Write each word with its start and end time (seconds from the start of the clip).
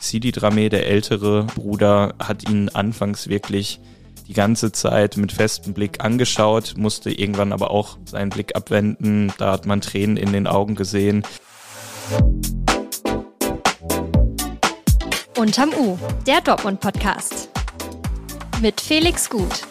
Sidi 0.00 0.32
Drame, 0.32 0.70
der 0.70 0.86
ältere 0.86 1.44
Bruder, 1.44 2.14
hat 2.18 2.48
ihn 2.48 2.70
anfangs 2.70 3.28
wirklich 3.28 3.80
die 4.26 4.32
ganze 4.32 4.72
Zeit 4.72 5.18
mit 5.18 5.30
festem 5.30 5.74
Blick 5.74 6.02
angeschaut, 6.02 6.74
musste 6.76 7.10
irgendwann 7.10 7.52
aber 7.52 7.70
auch 7.70 7.98
seinen 8.06 8.30
Blick 8.30 8.56
abwenden. 8.56 9.30
Da 9.36 9.52
hat 9.52 9.66
man 9.66 9.82
Tränen 9.82 10.16
in 10.16 10.32
den 10.32 10.46
Augen 10.46 10.74
gesehen. 10.74 11.22
Unterm 15.36 15.70
U, 15.78 15.98
der 16.26 16.40
Dortmund-Podcast. 16.40 17.50
Mit 18.62 18.80
Felix 18.80 19.28
Gut. 19.28 19.66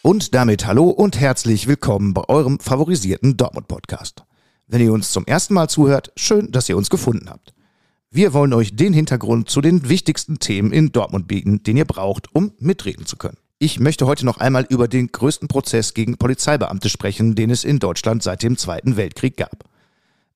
Und 0.00 0.34
damit 0.34 0.66
hallo 0.66 0.88
und 0.88 1.20
herzlich 1.20 1.66
willkommen 1.66 2.14
bei 2.14 2.22
eurem 2.28 2.58
favorisierten 2.58 3.36
Dortmund-Podcast. 3.36 4.24
Wenn 4.66 4.80
ihr 4.80 4.92
uns 4.92 5.12
zum 5.12 5.26
ersten 5.26 5.54
Mal 5.54 5.68
zuhört, 5.68 6.10
schön, 6.16 6.50
dass 6.52 6.68
ihr 6.68 6.76
uns 6.76 6.88
gefunden 6.88 7.28
habt. 7.28 7.55
Wir 8.10 8.32
wollen 8.32 8.52
euch 8.52 8.76
den 8.76 8.92
Hintergrund 8.92 9.50
zu 9.50 9.60
den 9.60 9.88
wichtigsten 9.88 10.38
Themen 10.38 10.72
in 10.72 10.92
Dortmund 10.92 11.26
bieten, 11.26 11.62
den 11.62 11.76
ihr 11.76 11.84
braucht, 11.84 12.34
um 12.34 12.52
mitreden 12.58 13.04
zu 13.04 13.16
können. 13.16 13.36
Ich 13.58 13.80
möchte 13.80 14.06
heute 14.06 14.24
noch 14.24 14.38
einmal 14.38 14.66
über 14.68 14.86
den 14.86 15.08
größten 15.08 15.48
Prozess 15.48 15.92
gegen 15.92 16.16
Polizeibeamte 16.16 16.88
sprechen, 16.88 17.34
den 17.34 17.50
es 17.50 17.64
in 17.64 17.78
Deutschland 17.78 18.22
seit 18.22 18.42
dem 18.42 18.56
Zweiten 18.56 18.96
Weltkrieg 18.96 19.36
gab. 19.36 19.64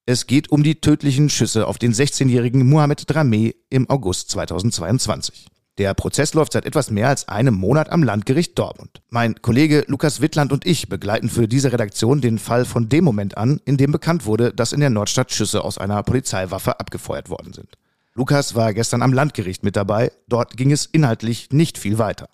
Es 0.05 0.27
geht 0.27 0.51
um 0.51 0.63
die 0.63 0.81
tödlichen 0.81 1.29
Schüsse 1.29 1.67
auf 1.67 1.79
den 1.79 1.93
16-jährigen 1.93 2.69
Mohamed 2.69 3.05
Drameh 3.09 3.55
im 3.69 3.89
August 3.89 4.31
2022. 4.31 5.47
Der 5.81 5.95
Prozess 5.95 6.35
läuft 6.35 6.53
seit 6.53 6.67
etwas 6.67 6.91
mehr 6.91 7.09
als 7.09 7.27
einem 7.29 7.55
Monat 7.55 7.91
am 7.91 8.03
Landgericht 8.03 8.59
Dortmund. 8.59 9.01
Mein 9.09 9.41
Kollege 9.41 9.85
Lukas 9.87 10.21
Wittland 10.21 10.53
und 10.53 10.67
ich 10.67 10.91
begleiten 10.91 11.31
für 11.31 11.49
diese 11.49 11.73
Redaktion 11.73 12.21
den 12.21 12.39
Fall 12.39 12.67
von 12.67 12.91
dem 12.91 13.03
Moment 13.03 13.39
an, 13.39 13.63
in 13.65 13.79
dem 13.79 13.91
bekannt 13.91 14.27
wurde, 14.27 14.53
dass 14.53 14.75
in 14.75 14.81
der 14.81 14.91
Nordstadt 14.91 15.33
Schüsse 15.33 15.65
aus 15.65 15.79
einer 15.79 16.03
Polizeiwaffe 16.03 16.79
abgefeuert 16.79 17.31
worden 17.31 17.55
sind. 17.55 17.79
Lukas 18.13 18.55
war 18.55 18.75
gestern 18.75 19.01
am 19.01 19.15
Landgericht 19.15 19.65
mit 19.65 19.75
dabei, 19.75 20.13
dort 20.29 20.59
ging 20.59 20.71
es 20.71 20.85
inhaltlich 20.85 21.49
nicht 21.51 21.79
viel 21.79 21.97
weiter. 21.97 22.29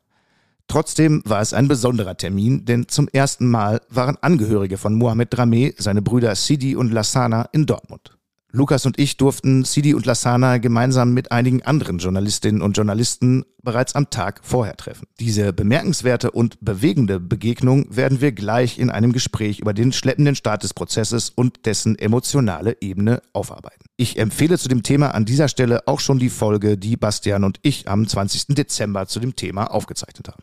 Trotzdem 0.66 1.22
war 1.24 1.40
es 1.40 1.52
ein 1.52 1.68
besonderer 1.68 2.16
Termin, 2.16 2.64
denn 2.64 2.88
zum 2.88 3.06
ersten 3.12 3.48
Mal 3.48 3.80
waren 3.88 4.16
Angehörige 4.22 4.76
von 4.76 4.96
Mohamed 4.96 5.28
Drameh, 5.32 5.72
seine 5.78 6.02
Brüder 6.02 6.34
Sidi 6.34 6.74
und 6.74 6.90
Lassana 6.90 7.48
in 7.52 7.66
Dortmund. 7.66 8.15
Lukas 8.56 8.86
und 8.86 8.98
ich 8.98 9.18
durften 9.18 9.64
Sidi 9.64 9.92
und 9.92 10.06
Lassana 10.06 10.56
gemeinsam 10.56 11.12
mit 11.12 11.30
einigen 11.30 11.60
anderen 11.62 11.98
Journalistinnen 11.98 12.62
und 12.62 12.74
Journalisten 12.74 13.44
bereits 13.62 13.94
am 13.94 14.08
Tag 14.08 14.40
vorher 14.42 14.78
treffen. 14.78 15.06
Diese 15.20 15.52
bemerkenswerte 15.52 16.30
und 16.30 16.56
bewegende 16.62 17.20
Begegnung 17.20 17.94
werden 17.94 18.22
wir 18.22 18.32
gleich 18.32 18.78
in 18.78 18.88
einem 18.88 19.12
Gespräch 19.12 19.58
über 19.58 19.74
den 19.74 19.92
schleppenden 19.92 20.36
Start 20.36 20.62
des 20.62 20.72
Prozesses 20.72 21.28
und 21.28 21.66
dessen 21.66 21.98
emotionale 21.98 22.78
Ebene 22.80 23.20
aufarbeiten. 23.34 23.84
Ich 23.98 24.18
empfehle 24.18 24.56
zu 24.56 24.68
dem 24.68 24.82
Thema 24.82 25.10
an 25.10 25.26
dieser 25.26 25.48
Stelle 25.48 25.86
auch 25.86 26.00
schon 26.00 26.18
die 26.18 26.30
Folge, 26.30 26.78
die 26.78 26.96
Bastian 26.96 27.44
und 27.44 27.58
ich 27.60 27.90
am 27.90 28.08
20. 28.08 28.54
Dezember 28.54 29.06
zu 29.06 29.20
dem 29.20 29.36
Thema 29.36 29.70
aufgezeichnet 29.70 30.28
haben. 30.28 30.42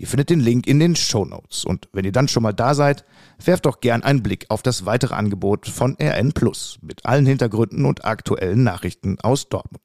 Ihr 0.00 0.06
findet 0.06 0.30
den 0.30 0.40
Link 0.40 0.66
in 0.66 0.80
den 0.80 0.96
Show 0.96 1.26
Notes. 1.26 1.66
Und 1.66 1.90
wenn 1.92 2.06
ihr 2.06 2.12
dann 2.12 2.26
schon 2.26 2.42
mal 2.42 2.54
da 2.54 2.72
seid, 2.74 3.04
werft 3.44 3.66
doch 3.66 3.80
gern 3.80 4.02
einen 4.02 4.22
Blick 4.22 4.46
auf 4.48 4.62
das 4.62 4.86
weitere 4.86 5.14
Angebot 5.14 5.68
von 5.68 5.94
RN 6.00 6.32
Plus 6.32 6.78
mit 6.80 7.04
allen 7.04 7.26
Hintergründen 7.26 7.84
und 7.84 8.06
aktuellen 8.06 8.62
Nachrichten 8.62 9.20
aus 9.20 9.50
Dortmund. 9.50 9.84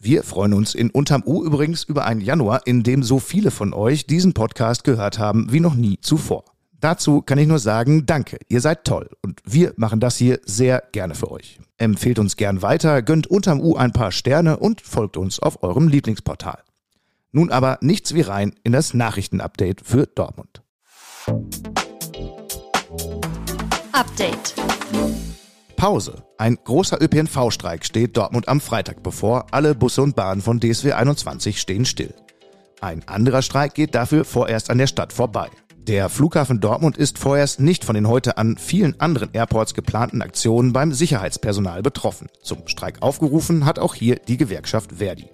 Wir 0.00 0.24
freuen 0.24 0.52
uns 0.52 0.74
in 0.74 0.90
Unterm 0.90 1.22
U 1.24 1.44
übrigens 1.44 1.84
über 1.84 2.06
einen 2.06 2.20
Januar, 2.20 2.66
in 2.66 2.82
dem 2.82 3.04
so 3.04 3.20
viele 3.20 3.52
von 3.52 3.72
euch 3.72 4.04
diesen 4.04 4.34
Podcast 4.34 4.82
gehört 4.82 5.20
haben 5.20 5.52
wie 5.52 5.60
noch 5.60 5.76
nie 5.76 6.00
zuvor. 6.00 6.42
Dazu 6.80 7.22
kann 7.22 7.38
ich 7.38 7.46
nur 7.46 7.60
sagen, 7.60 8.04
danke, 8.04 8.38
ihr 8.48 8.60
seid 8.60 8.82
toll 8.82 9.10
und 9.22 9.42
wir 9.44 9.74
machen 9.76 10.00
das 10.00 10.16
hier 10.16 10.40
sehr 10.44 10.82
gerne 10.90 11.14
für 11.14 11.30
euch. 11.30 11.60
Empfehlt 11.76 12.18
uns 12.18 12.36
gern 12.36 12.62
weiter, 12.62 13.00
gönnt 13.00 13.28
Unterm 13.28 13.60
U 13.60 13.76
ein 13.76 13.92
paar 13.92 14.10
Sterne 14.10 14.56
und 14.56 14.80
folgt 14.80 15.16
uns 15.16 15.38
auf 15.38 15.62
eurem 15.62 15.86
Lieblingsportal. 15.86 16.64
Nun 17.34 17.50
aber 17.50 17.78
nichts 17.80 18.14
wie 18.14 18.20
rein 18.20 18.54
in 18.62 18.72
das 18.72 18.92
Nachrichtenupdate 18.92 19.80
für 19.82 20.06
Dortmund. 20.06 20.62
Update. 23.92 24.54
Pause. 25.76 26.22
Ein 26.36 26.58
großer 26.62 27.00
ÖPNV-Streik 27.00 27.86
steht 27.86 28.18
Dortmund 28.18 28.48
am 28.48 28.60
Freitag 28.60 29.02
bevor. 29.02 29.46
Alle 29.50 29.74
Busse 29.74 30.02
und 30.02 30.14
Bahnen 30.14 30.42
von 30.42 30.60
DSW 30.60 30.92
21 30.92 31.58
stehen 31.58 31.86
still. 31.86 32.14
Ein 32.82 33.06
anderer 33.08 33.40
Streik 33.40 33.74
geht 33.74 33.94
dafür 33.94 34.26
vorerst 34.26 34.68
an 34.68 34.76
der 34.76 34.86
Stadt 34.86 35.14
vorbei. 35.14 35.48
Der 35.78 36.10
Flughafen 36.10 36.60
Dortmund 36.60 36.98
ist 36.98 37.18
vorerst 37.18 37.60
nicht 37.60 37.84
von 37.84 37.94
den 37.94 38.08
heute 38.08 38.36
an 38.36 38.58
vielen 38.58 39.00
anderen 39.00 39.30
Airports 39.32 39.72
geplanten 39.72 40.20
Aktionen 40.20 40.72
beim 40.72 40.92
Sicherheitspersonal 40.92 41.82
betroffen. 41.82 42.28
Zum 42.42 42.68
Streik 42.68 43.00
aufgerufen 43.00 43.64
hat 43.64 43.78
auch 43.78 43.94
hier 43.94 44.16
die 44.16 44.36
Gewerkschaft 44.36 44.92
Verdi. 44.98 45.30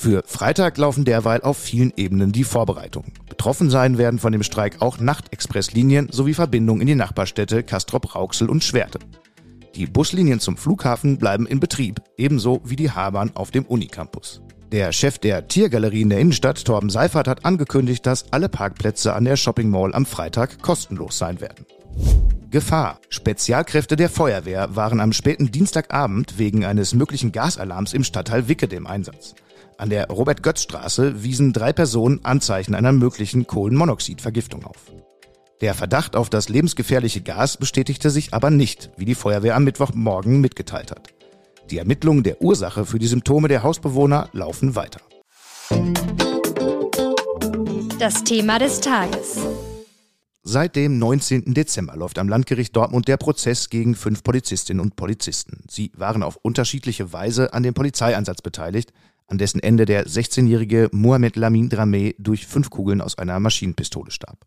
Für 0.00 0.22
Freitag 0.24 0.78
laufen 0.78 1.04
derweil 1.04 1.40
auf 1.40 1.58
vielen 1.58 1.92
Ebenen 1.96 2.30
die 2.30 2.44
Vorbereitungen. 2.44 3.12
Betroffen 3.28 3.68
sein 3.68 3.98
werden 3.98 4.20
von 4.20 4.30
dem 4.30 4.44
Streik 4.44 4.76
auch 4.78 5.00
Nachtexpresslinien 5.00 6.10
sowie 6.12 6.34
Verbindungen 6.34 6.82
in 6.82 6.86
die 6.86 6.94
Nachbarstädte 6.94 7.64
Castrop-Rauxel 7.64 8.48
und 8.48 8.62
Schwerte. 8.62 9.00
Die 9.74 9.86
Buslinien 9.86 10.38
zum 10.38 10.56
Flughafen 10.56 11.18
bleiben 11.18 11.48
in 11.48 11.58
Betrieb, 11.58 12.00
ebenso 12.16 12.60
wie 12.64 12.76
die 12.76 12.92
H-Bahn 12.92 13.32
auf 13.34 13.50
dem 13.50 13.66
Unicampus. 13.66 14.40
Der 14.70 14.92
Chef 14.92 15.18
der 15.18 15.48
Tiergalerie 15.48 16.02
in 16.02 16.10
der 16.10 16.20
Innenstadt, 16.20 16.64
Torben 16.64 16.90
Seifert, 16.90 17.26
hat 17.26 17.44
angekündigt, 17.44 18.06
dass 18.06 18.32
alle 18.32 18.48
Parkplätze 18.48 19.14
an 19.14 19.24
der 19.24 19.34
Shopping 19.34 19.68
Mall 19.68 19.96
am 19.96 20.06
Freitag 20.06 20.62
kostenlos 20.62 21.18
sein 21.18 21.40
werden. 21.40 21.66
Gefahr. 22.52 23.00
Spezialkräfte 23.08 23.96
der 23.96 24.10
Feuerwehr 24.10 24.76
waren 24.76 25.00
am 25.00 25.12
späten 25.12 25.50
Dienstagabend 25.50 26.38
wegen 26.38 26.64
eines 26.64 26.94
möglichen 26.94 27.32
Gasalarms 27.32 27.94
im 27.94 28.04
Stadtteil 28.04 28.46
Wickede 28.46 28.76
im 28.76 28.86
Einsatz. 28.86 29.34
An 29.78 29.90
der 29.90 30.08
Robert-Götz-Straße 30.08 31.22
wiesen 31.22 31.52
drei 31.52 31.72
Personen 31.72 32.24
Anzeichen 32.24 32.74
einer 32.74 32.90
möglichen 32.90 33.46
Kohlenmonoxidvergiftung 33.46 34.64
auf. 34.64 34.90
Der 35.60 35.72
Verdacht 35.72 36.16
auf 36.16 36.28
das 36.30 36.48
lebensgefährliche 36.48 37.20
Gas 37.20 37.56
bestätigte 37.56 38.10
sich 38.10 38.34
aber 38.34 38.50
nicht, 38.50 38.90
wie 38.96 39.04
die 39.04 39.14
Feuerwehr 39.14 39.54
am 39.54 39.62
Mittwochmorgen 39.62 40.40
mitgeteilt 40.40 40.90
hat. 40.90 41.14
Die 41.70 41.78
Ermittlungen 41.78 42.24
der 42.24 42.42
Ursache 42.42 42.86
für 42.86 42.98
die 42.98 43.06
Symptome 43.06 43.46
der 43.46 43.62
Hausbewohner 43.62 44.28
laufen 44.32 44.74
weiter. 44.74 45.00
Das 48.00 48.24
Thema 48.24 48.58
des 48.58 48.80
Tages. 48.80 49.38
Seit 50.42 50.74
dem 50.74 50.98
19. 50.98 51.54
Dezember 51.54 51.94
läuft 51.94 52.18
am 52.18 52.28
Landgericht 52.28 52.74
Dortmund 52.74 53.06
der 53.06 53.16
Prozess 53.16 53.70
gegen 53.70 53.94
fünf 53.94 54.24
Polizistinnen 54.24 54.80
und 54.80 54.96
Polizisten. 54.96 55.62
Sie 55.70 55.92
waren 55.94 56.24
auf 56.24 56.36
unterschiedliche 56.42 57.12
Weise 57.12 57.52
an 57.52 57.62
dem 57.62 57.74
Polizeieinsatz 57.74 58.42
beteiligt, 58.42 58.92
an 59.28 59.38
dessen 59.38 59.60
Ende 59.60 59.84
der 59.84 60.06
16-jährige 60.06 60.88
Mohamed 60.92 61.36
Lamin 61.36 61.68
Drameh 61.68 62.14
durch 62.18 62.46
fünf 62.46 62.70
Kugeln 62.70 63.00
aus 63.00 63.16
einer 63.18 63.38
Maschinenpistole 63.38 64.10
starb. 64.10 64.46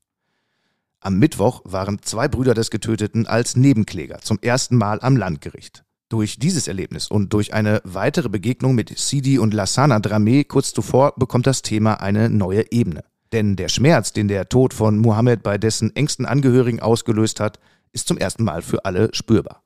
Am 1.00 1.18
Mittwoch 1.18 1.62
waren 1.64 2.02
zwei 2.02 2.28
Brüder 2.28 2.53
des 2.53 2.69
Getöteten 2.69 3.25
als 3.25 3.56
Nebenkläger 3.56 4.19
zum 4.19 4.38
ersten 4.42 4.75
Mal 4.75 5.00
am 5.02 5.16
Landgericht. 5.16 5.84
Durch 6.09 6.38
dieses 6.38 6.68
Erlebnis 6.68 7.08
und 7.08 7.31
durch 7.34 7.53
eine 7.53 7.81
weitere 7.86 8.28
Begegnung 8.28 8.75
mit 8.75 8.96
Sidi 8.97 9.40
und 9.40 9.53
Lassana 9.53 10.00
Drameh 10.00 10.44
kurz 10.44 10.74
zuvor 10.74 11.13
bekommt 11.16 11.48
das 11.48 11.62
Thema 11.62 12.02
eine 12.02 12.30
neue 12.30 12.72
Ebene. 12.72 13.03
Denn 13.31 13.56
der 13.56 13.69
Schmerz, 13.69 14.12
den 14.12 14.28
der 14.28 14.50
Tod 14.50 14.74
von 14.74 14.98
Mohammed 14.98 15.42
bei 15.42 15.58
dessen 15.58 15.96
engsten 15.96 16.25
Angehörigen 16.25 16.81
ausgelöst 16.81 17.40
hat, 17.40 17.59
ist 17.94 18.08
zum 18.08 18.18
ersten 18.18 18.44
Mal 18.44 18.62
für 18.62 18.84
alle 18.86 19.09
spürbar. 19.13 19.63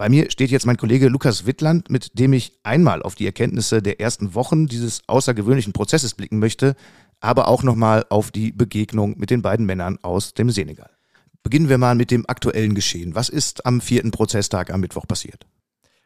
Bei 0.00 0.08
mir 0.08 0.30
steht 0.30 0.50
jetzt 0.50 0.64
mein 0.64 0.78
Kollege 0.78 1.08
Lukas 1.08 1.44
Wittland, 1.44 1.90
mit 1.90 2.18
dem 2.18 2.32
ich 2.32 2.58
einmal 2.62 3.02
auf 3.02 3.16
die 3.16 3.26
Erkenntnisse 3.26 3.82
der 3.82 4.00
ersten 4.00 4.34
Wochen 4.34 4.66
dieses 4.66 5.02
außergewöhnlichen 5.06 5.74
Prozesses 5.74 6.14
blicken 6.14 6.38
möchte, 6.38 6.74
aber 7.20 7.48
auch 7.48 7.62
nochmal 7.62 8.06
auf 8.08 8.30
die 8.30 8.50
Begegnung 8.50 9.18
mit 9.18 9.28
den 9.28 9.42
beiden 9.42 9.66
Männern 9.66 9.98
aus 10.00 10.32
dem 10.32 10.48
Senegal. 10.48 10.88
Beginnen 11.42 11.68
wir 11.68 11.76
mal 11.76 11.96
mit 11.96 12.10
dem 12.10 12.24
aktuellen 12.26 12.74
Geschehen. 12.74 13.14
Was 13.14 13.28
ist 13.28 13.66
am 13.66 13.82
vierten 13.82 14.10
Prozesstag 14.10 14.72
am 14.72 14.80
Mittwoch 14.80 15.06
passiert? 15.06 15.44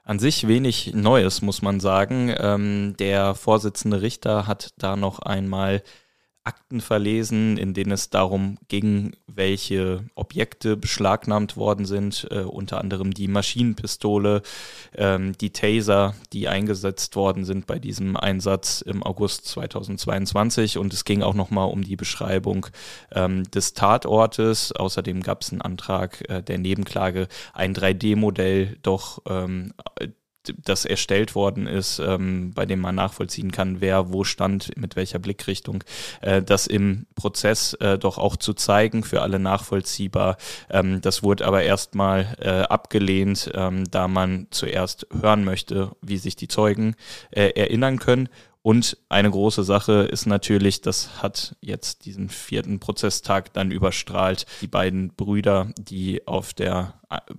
An 0.03 0.19
sich 0.19 0.49
wenig 0.49 0.93
Neues, 0.93 1.41
muss 1.41 1.63
man 1.63 1.79
sagen. 1.79 2.35
Ähm, 2.37 2.97
der 2.99 3.37
Vorsitzende 3.37 4.03
Richter 4.03 4.49
hat 4.49 4.75
da 4.77 4.97
noch 4.97 5.21
einmal 5.21 5.85
Akten 6.45 6.83
verlesen, 6.83 7.57
in 7.57 7.73
denen 7.73 7.93
es 7.93 8.11
darum 8.11 8.59
ging, 8.69 9.17
welche 9.27 10.05
Objekte 10.15 10.77
beschlagnahmt 10.77 11.57
worden 11.57 11.87
sind, 11.87 12.29
äh, 12.31 12.41
unter 12.41 12.79
anderem 12.79 13.15
die 13.15 13.29
Maschinenpistole, 13.29 14.43
ähm, 14.95 15.33
die 15.39 15.51
Taser, 15.51 16.15
die 16.35 16.47
eingesetzt 16.49 17.17
worden 17.17 17.47
sind 17.47 17.67
bei 17.67 17.79
diesem 17.79 18.17
Einsatz 18.17 18.83
im 18.83 19.03
August 19.03 19.47
2022 19.47 20.77
und 20.77 20.93
es 20.93 21.05
ging 21.05 21.23
auch 21.23 21.35
nochmal 21.35 21.71
um 21.71 21.83
die 21.83 21.97
Beschreibung 21.97 22.67
ähm, 23.13 23.45
des 23.51 23.73
Tatortes. 23.73 24.73
Außerdem 24.73 25.23
gab 25.23 25.41
es 25.41 25.51
einen 25.51 25.63
Antrag 25.63 26.29
äh, 26.29 26.43
der 26.43 26.59
Nebenklage, 26.59 27.29
ein 27.55 27.75
3D-Modell 27.75 28.77
doch 28.83 29.23
ähm, 29.27 29.73
das 30.65 30.85
erstellt 30.85 31.35
worden 31.35 31.67
ist, 31.67 31.99
ähm, 31.99 32.53
bei 32.55 32.67
dem 32.67 32.81
man 32.81 32.95
nachvollziehen 32.95 33.53
kann, 33.53 33.81
wer 33.81 34.13
wo 34.13 34.25
stand, 34.25 34.77
mit 34.77 34.97
welcher 34.97 35.19
Blickrichtung, 35.19 35.85
äh, 36.21 36.43
das 36.43 36.67
im 36.67 37.07
Prozess 37.15 37.75
äh, 37.75 37.99
doch 37.99 38.19
auch 38.19 38.37
zu 38.37 38.55
zeigen, 38.55 39.03
für 39.05 39.23
alle 39.23 39.39
nachvollziehbar. 39.39 40.37
Ähm, 40.71 41.01
das 41.01 41.23
wurde 41.23 41.47
aber 41.47 41.63
erstmal 41.63 42.37
äh, 42.41 42.49
abgelehnt, 42.63 43.51
ähm, 43.55 43.85
da 43.91 44.09
man 44.09 44.47
zuerst 44.51 45.07
hören 45.21 45.45
möchte, 45.45 45.93
wie 46.01 46.17
sich 46.17 46.37
die 46.37 46.49
Zeugen 46.49 46.97
äh, 47.31 47.51
erinnern 47.51 47.99
können 47.99 48.29
und 48.67 48.97
eine 49.11 49.31
große 49.31 49.63
Sache 49.63 50.09
ist 50.11 50.25
natürlich, 50.25 50.81
das 50.81 51.23
hat 51.23 51.55
jetzt 51.61 52.07
diesen 52.07 52.31
vierten 52.31 52.81
Prozesstag 52.81 53.53
dann 53.53 53.71
überstrahlt, 53.71 54.47
die 54.63 54.67
beiden 54.69 55.11
Brüder, 55.11 55.71
die 55.77 56.27
auf 56.27 56.55
der 56.55 56.95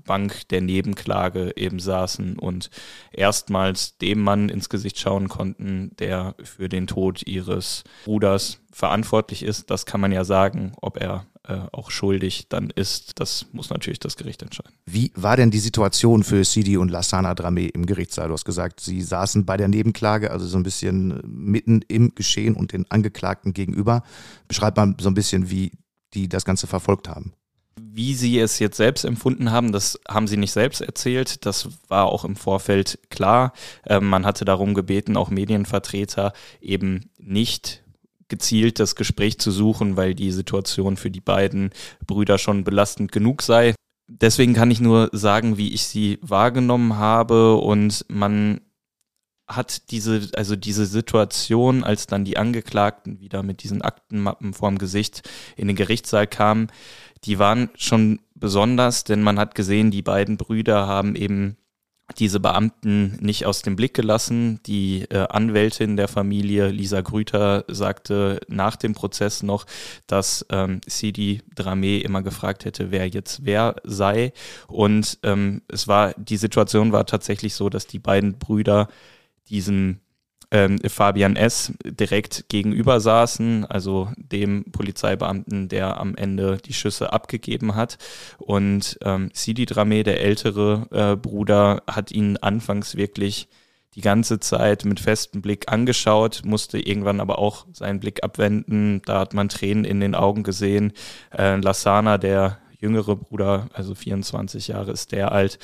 Bank 0.06 0.48
der 0.50 0.62
Nebenklage 0.62 1.54
eben 1.56 1.80
saßen 1.80 2.38
und 2.38 2.69
erstmals 3.12 3.98
dem 3.98 4.22
Mann 4.22 4.50
ins 4.50 4.69
Gesicht 4.69 5.00
schauen 5.00 5.27
konnten, 5.27 5.95
der 5.98 6.36
für 6.44 6.69
den 6.69 6.86
Tod 6.86 7.25
ihres 7.25 7.86
Bruders 8.04 8.60
verantwortlich 8.75 9.42
ist. 9.42 9.72
Das 9.72 9.86
kann 9.86 10.01
man 10.01 10.12
ja 10.12 10.25
sagen, 10.25 10.74
ob 10.81 10.98
er 10.98 11.25
äh, 11.48 11.60
auch 11.72 11.92
schuldig 11.92 12.48
dann 12.50 12.69
ist, 12.72 13.22
das 13.22 13.45
muss 13.54 13.69
natürlich 13.69 14.00
das 14.00 14.18
Gericht 14.18 14.44
entscheiden. 14.44 14.74
Wie 14.86 15.13
war 15.16 15.38
denn 15.38 15.50
die 15.50 15.60
Situation 15.60 16.25
für 16.25 16.44
Sidi 16.44 16.75
und 16.75 16.89
Lassana 16.89 17.31
Dramé 17.31 17.69
im 17.74 17.86
Gerichtssaal? 17.86 18.27
Du 18.27 18.33
hast 18.33 18.44
gesagt, 18.44 18.81
sie 18.81 19.01
saßen 19.01 19.45
bei 19.45 19.56
der 19.56 19.69
Nebenklage, 19.69 20.30
also 20.30 20.45
so 20.45 20.57
ein 20.57 20.63
bisschen 20.63 21.22
mitten 21.25 21.83
im 21.88 22.16
Geschehen 22.16 22.54
und 22.54 22.74
den 22.74 22.86
Angeklagten 22.92 23.54
gegenüber. 23.54 24.04
Beschreib 24.50 24.75
mal 24.75 24.94
so 25.00 25.07
ein 25.07 25.13
bisschen, 25.13 25.50
wie 25.50 25.72
die 26.13 26.27
das 26.27 26.44
Ganze 26.44 26.68
verfolgt 26.68 27.07
haben. 27.07 27.31
Wie 27.80 28.13
sie 28.13 28.38
es 28.39 28.60
jetzt 28.60 28.75
selbst 28.75 29.06
empfunden 29.06 29.51
haben, 29.51 29.72
das 29.72 29.98
haben 30.06 30.27
sie 30.27 30.38
nicht 30.38 30.51
selbst 30.51 30.81
erzählt. 30.81 31.45
Das 31.45 31.69
war 31.88 32.07
auch 32.07 32.25
im 32.25 32.36
Vorfeld 32.36 33.00
klar. 33.10 33.54
Ähm, 33.88 34.07
man 34.07 34.25
hatte 34.25 34.44
darum 34.44 34.74
gebeten, 34.74 35.16
auch 35.16 35.30
Medienvertreter 35.30 36.33
eben 36.60 37.10
nicht 37.18 37.84
gezielt 38.27 38.80
das 38.80 38.95
Gespräch 38.95 39.39
zu 39.39 39.51
suchen, 39.51 39.98
weil 39.98 40.16
die 40.16 40.31
Situation 40.31 40.98
für 40.98 41.12
die 41.12 41.22
beiden 41.22 41.72
Brüder 42.06 42.38
schon 42.38 42.63
belastend 42.63 43.12
genug 43.12 43.42
sei. 43.42 43.75
Deswegen 44.07 44.54
kann 44.54 44.72
ich 44.72 44.80
nur 44.80 45.10
sagen, 45.13 45.57
wie 45.57 45.74
ich 45.74 45.83
sie 45.83 46.19
wahrgenommen 46.22 46.98
habe 46.98 47.56
und 47.56 48.06
man 48.07 48.62
hat 49.48 49.92
diese, 49.92 50.30
also 50.36 50.56
diese 50.56 50.86
Situation, 50.86 51.83
als 51.83 52.07
dann 52.07 52.25
die 52.25 52.38
Angeklagten 52.38 53.19
wieder 53.19 53.44
mit 53.44 53.63
diesen 53.63 53.81
Aktenmappen 53.81 54.54
vorm 54.54 54.77
Gesicht 54.77 55.30
in 55.56 55.68
den 55.68 55.75
Gerichtssaal 55.75 56.27
kamen, 56.27 56.68
die 57.24 57.39
waren 57.39 57.69
schon 57.75 58.19
besonders, 58.33 59.04
denn 59.04 59.22
man 59.22 59.39
hat 59.39 59.56
gesehen, 59.56 59.92
die 59.92 60.01
beiden 60.01 60.38
Brüder 60.38 60.88
haben 60.88 61.16
eben 61.16 61.57
diese 62.19 62.39
Beamten 62.39 63.17
nicht 63.19 63.45
aus 63.45 63.61
dem 63.61 63.75
Blick 63.75 63.93
gelassen. 63.93 64.59
Die 64.65 65.05
äh, 65.09 65.27
Anwältin 65.29 65.97
der 65.97 66.07
Familie, 66.07 66.69
Lisa 66.69 67.01
Grüter, 67.01 67.65
sagte 67.67 68.39
nach 68.47 68.75
dem 68.75 68.93
Prozess 68.93 69.43
noch, 69.43 69.65
dass 70.07 70.45
ähm, 70.49 70.81
Sidi 70.85 71.41
Dramé 71.55 72.01
immer 72.01 72.21
gefragt 72.21 72.65
hätte, 72.65 72.91
wer 72.91 73.07
jetzt 73.07 73.45
wer 73.45 73.75
sei. 73.83 74.33
Und 74.67 75.17
ähm, 75.23 75.63
es 75.67 75.87
war, 75.87 76.13
die 76.17 76.37
Situation 76.37 76.91
war 76.91 77.05
tatsächlich 77.05 77.55
so, 77.55 77.69
dass 77.69 77.87
die 77.87 77.99
beiden 77.99 78.37
Brüder 78.37 78.87
diesen 79.49 80.01
ähm, 80.51 80.80
Fabian 80.88 81.36
S. 81.36 81.74
direkt 81.83 82.50
gegenüber 82.50 83.00
saßen, 83.00 83.65
also 83.65 84.09
dem 84.18 84.71
Polizeibeamten, 84.71 85.69
der 85.69 85.97
am 86.00 86.15
Ende 86.15 86.57
die 86.57 86.74
Schüsse 86.74 87.13
abgegeben 87.13 87.75
hat. 87.75 87.97
Und 88.38 88.97
ähm, 89.03 89.30
Sidi 89.33 89.65
Dramé, 89.65 90.03
der 90.03 90.21
ältere 90.21 90.88
äh, 90.92 91.15
Bruder, 91.15 91.83
hat 91.88 92.12
ihn 92.12 92.38
anfangs 92.38 92.95
wirklich 92.95 93.47
die 93.95 94.01
ganze 94.01 94.39
Zeit 94.39 94.83
mit 94.83 95.00
festem 95.00 95.42
Blick 95.42 95.71
angeschaut, 95.71 96.42
musste 96.44 96.77
irgendwann 96.77 97.21
aber 97.21 97.39
auch 97.39 97.65
seinen 97.71 98.01
Blick 98.01 98.24
abwenden. 98.24 99.01
Da 99.06 99.19
hat 99.19 99.33
man 99.33 99.48
Tränen 99.48 99.86
in 99.86 100.01
den 100.01 100.15
Augen 100.15 100.44
gesehen. 100.44 100.91
Äh, 101.31 101.56
Lassana, 101.56 102.18
der 102.18 102.59
jüngere 102.77 103.15
Bruder, 103.15 103.69
also 103.74 103.95
24 103.95 104.68
Jahre 104.68 104.91
ist 104.91 105.13
der 105.13 105.31
alt, 105.31 105.59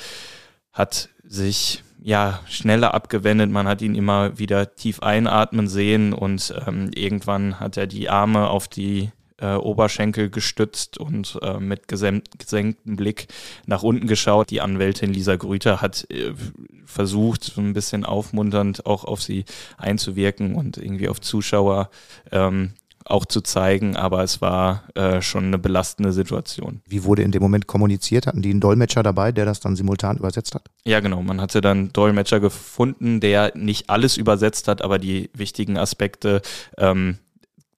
hat 0.72 1.10
sich 1.22 1.84
ja 2.02 2.40
schneller 2.46 2.94
abgewendet. 2.94 3.50
Man 3.50 3.66
hat 3.68 3.82
ihn 3.82 3.94
immer 3.94 4.38
wieder 4.38 4.74
tief 4.74 5.02
einatmen 5.02 5.68
sehen 5.68 6.12
und 6.12 6.54
ähm, 6.66 6.90
irgendwann 6.94 7.60
hat 7.60 7.76
er 7.76 7.86
die 7.86 8.10
Arme 8.10 8.48
auf 8.48 8.68
die 8.68 9.10
äh, 9.42 9.54
Oberschenkel 9.54 10.30
gestützt 10.30 10.98
und 10.98 11.38
äh, 11.42 11.58
mit 11.58 11.88
gesenktem 11.88 12.96
Blick 12.96 13.28
nach 13.66 13.82
unten 13.82 14.06
geschaut. 14.06 14.50
Die 14.50 14.60
Anwältin 14.60 15.12
Lisa 15.12 15.36
Grüter 15.36 15.80
hat 15.80 16.06
äh, 16.10 16.32
versucht, 16.86 17.44
so 17.44 17.60
ein 17.60 17.72
bisschen 17.72 18.04
aufmunternd 18.04 18.86
auch 18.86 19.04
auf 19.04 19.22
sie 19.22 19.44
einzuwirken 19.78 20.54
und 20.54 20.76
irgendwie 20.76 21.08
auf 21.08 21.20
Zuschauer 21.20 21.90
ähm, 22.30 22.72
auch 23.04 23.26
zu 23.26 23.40
zeigen, 23.40 23.96
aber 23.96 24.22
es 24.22 24.40
war 24.40 24.84
äh, 24.94 25.20
schon 25.20 25.44
eine 25.44 25.58
belastende 25.58 26.12
Situation. 26.12 26.82
Wie 26.86 27.04
wurde 27.04 27.22
in 27.22 27.32
dem 27.32 27.42
Moment 27.42 27.66
kommuniziert? 27.66 28.26
Hatten 28.26 28.42
die 28.42 28.50
einen 28.50 28.60
Dolmetscher 28.60 29.02
dabei, 29.02 29.32
der 29.32 29.44
das 29.44 29.60
dann 29.60 29.76
simultan 29.76 30.16
übersetzt 30.16 30.54
hat? 30.54 30.64
Ja, 30.84 31.00
genau. 31.00 31.22
Man 31.22 31.40
hatte 31.40 31.60
dann 31.60 31.92
Dolmetscher 31.92 32.40
gefunden, 32.40 33.20
der 33.20 33.52
nicht 33.56 33.90
alles 33.90 34.16
übersetzt 34.16 34.68
hat, 34.68 34.82
aber 34.82 34.98
die 34.98 35.30
wichtigen 35.34 35.76
Aspekte 35.76 36.42
ähm, 36.78 37.18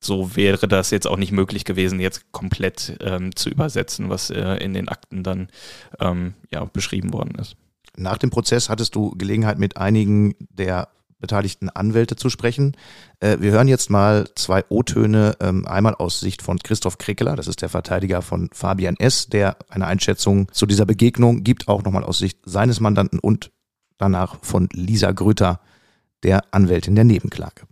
so 0.04 0.36
wäre 0.36 0.68
das 0.68 0.90
jetzt 0.90 1.06
auch 1.06 1.16
nicht 1.16 1.32
möglich 1.32 1.64
gewesen, 1.64 1.98
jetzt 1.98 2.30
komplett 2.32 2.98
ähm, 3.00 3.34
zu 3.34 3.48
übersetzen, 3.48 4.10
was 4.10 4.30
äh, 4.30 4.56
in 4.56 4.74
den 4.74 4.88
Akten 4.88 5.22
dann 5.22 5.48
ähm, 5.98 6.34
ja, 6.52 6.64
beschrieben 6.66 7.12
worden 7.12 7.36
ist. 7.40 7.56
Nach 7.96 8.18
dem 8.18 8.30
Prozess 8.30 8.68
hattest 8.68 8.94
du 8.94 9.12
Gelegenheit, 9.12 9.58
mit 9.58 9.76
einigen 9.76 10.34
der 10.50 10.88
beteiligten 11.20 11.68
Anwälte 11.70 12.16
zu 12.16 12.30
sprechen. 12.30 12.76
Äh, 13.20 13.38
wir 13.40 13.52
hören 13.52 13.68
jetzt 13.68 13.90
mal 13.90 14.26
zwei 14.34 14.64
O-Töne, 14.68 15.36
ähm, 15.40 15.66
einmal 15.66 15.94
aus 15.94 16.20
Sicht 16.20 16.42
von 16.42 16.58
Christoph 16.58 16.98
Krekeler, 16.98 17.36
das 17.36 17.48
ist 17.48 17.62
der 17.62 17.68
Verteidiger 17.68 18.22
von 18.22 18.50
Fabian 18.52 18.96
S., 18.98 19.28
der 19.28 19.56
eine 19.68 19.86
Einschätzung 19.86 20.48
zu 20.52 20.66
dieser 20.66 20.86
Begegnung 20.86 21.44
gibt, 21.44 21.68
auch 21.68 21.82
nochmal 21.82 22.04
aus 22.04 22.18
Sicht 22.18 22.38
seines 22.44 22.80
Mandanten 22.80 23.18
und 23.18 23.50
danach 23.98 24.38
von 24.42 24.68
Lisa 24.72 25.12
Grüter, 25.12 25.60
der 26.22 26.42
Anwältin 26.52 26.94
der 26.94 27.04
Nebenklage. 27.04 27.62